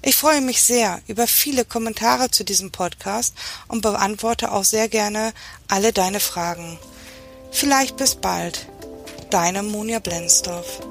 Ich 0.02 0.15
freue 0.15 0.41
mich 0.41 0.62
sehr 0.62 1.02
über 1.08 1.26
viele 1.26 1.63
Kommentare 1.63 2.30
zu 2.30 2.43
diesem 2.43 2.71
Podcast 2.71 3.34
und 3.69 3.82
beantworte 3.82 4.52
auch 4.52 4.65
sehr 4.65 4.89
gerne 4.89 5.34
alle 5.69 5.93
deine 5.93 6.19
Fragen. 6.19 6.78
Vielleicht 7.52 7.95
bis 7.97 8.15
bald. 8.15 8.67
Deine 9.30 9.63
Monja 9.63 10.00
Blensdorf. 10.00 10.82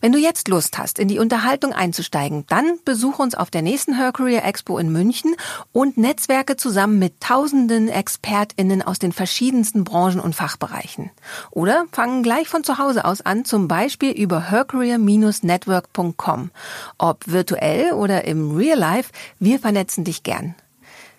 Wenn 0.00 0.12
du 0.12 0.18
jetzt 0.18 0.48
Lust 0.48 0.78
hast, 0.78 0.98
in 0.98 1.08
die 1.08 1.18
Unterhaltung 1.18 1.74
einzusteigen, 1.74 2.46
dann 2.48 2.78
besuche 2.86 3.22
uns 3.22 3.34
auf 3.34 3.50
der 3.50 3.60
nächsten 3.60 3.96
Her 3.96 4.12
Career 4.12 4.46
Expo 4.46 4.78
in 4.78 4.90
München 4.90 5.36
und 5.72 5.98
Netzwerke 5.98 6.56
zusammen 6.56 6.98
mit 6.98 7.20
tausenden 7.20 7.88
ExpertInnen 7.88 8.80
aus 8.80 8.98
den 8.98 9.12
verschiedensten 9.12 9.84
Branchen 9.84 10.20
und 10.20 10.34
Fachbereichen. 10.34 11.10
Oder 11.50 11.84
fangen 11.92 12.22
gleich 12.22 12.48
von 12.48 12.64
zu 12.64 12.78
Hause 12.78 13.04
aus 13.04 13.20
an, 13.20 13.44
zum 13.44 13.68
Beispiel 13.68 14.12
über 14.12 14.50
hercareer-network.com. 14.50 16.50
Ob 16.96 17.26
virtuell 17.26 17.92
oder 17.92 18.24
im 18.24 18.56
Real 18.56 18.78
Life, 18.78 19.12
wir 19.38 19.58
vernetzen 19.58 20.04
dich 20.04 20.22
gern. 20.22 20.54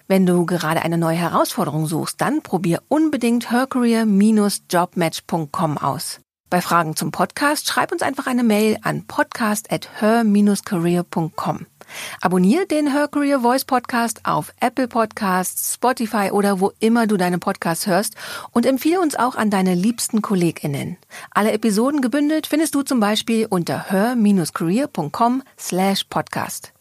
Wenn 0.07 0.25
du 0.25 0.47
gerade 0.47 0.81
eine 0.81 0.97
neue 0.97 1.17
Herausforderung 1.17 1.85
suchst, 1.85 2.19
dann 2.19 2.41
probier 2.41 2.81
unbedingt 2.87 3.51
hercareer-jobmatch.com 3.51 5.77
aus. 5.77 6.19
Bei 6.51 6.59
Fragen 6.59 6.97
zum 6.97 7.11
Podcast 7.11 7.69
schreib 7.69 7.93
uns 7.93 8.01
einfach 8.01 8.27
eine 8.27 8.43
Mail 8.43 8.77
an 8.81 9.07
podcast 9.07 9.71
at 9.71 9.87
her-career.com. 10.01 11.65
Abonnier 12.19 12.65
den 12.65 12.91
Her 12.91 13.07
Career 13.07 13.39
Voice 13.39 13.63
Podcast 13.63 14.25
auf 14.25 14.51
Apple 14.59 14.89
Podcasts, 14.89 15.75
Spotify 15.75 16.29
oder 16.31 16.59
wo 16.59 16.73
immer 16.81 17.07
du 17.07 17.15
deine 17.15 17.39
Podcasts 17.39 17.87
hörst 17.87 18.15
und 18.51 18.65
empfehle 18.65 18.99
uns 18.99 19.15
auch 19.15 19.35
an 19.35 19.49
deine 19.49 19.75
liebsten 19.75 20.21
KollegInnen. 20.21 20.97
Alle 21.29 21.53
Episoden 21.53 22.01
gebündelt 22.01 22.47
findest 22.47 22.75
du 22.75 22.81
zum 22.81 22.99
Beispiel 22.99 23.47
unter 23.49 23.89
her-career.com 23.89 25.43
slash 25.57 26.03
podcast. 26.09 26.73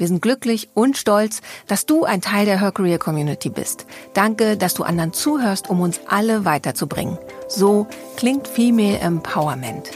Wir 0.00 0.08
sind 0.08 0.22
glücklich 0.22 0.70
und 0.72 0.96
stolz, 0.96 1.42
dass 1.66 1.84
du 1.84 2.04
ein 2.04 2.22
Teil 2.22 2.46
der 2.46 2.58
Her 2.58 2.72
Career 2.72 2.98
Community 2.98 3.50
bist. 3.50 3.84
Danke, 4.14 4.56
dass 4.56 4.72
du 4.72 4.82
anderen 4.82 5.12
zuhörst, 5.12 5.68
um 5.68 5.80
uns 5.80 6.00
alle 6.08 6.46
weiterzubringen. 6.46 7.18
So 7.48 7.86
klingt 8.16 8.48
Female 8.48 8.98
Empowerment. 8.98 9.90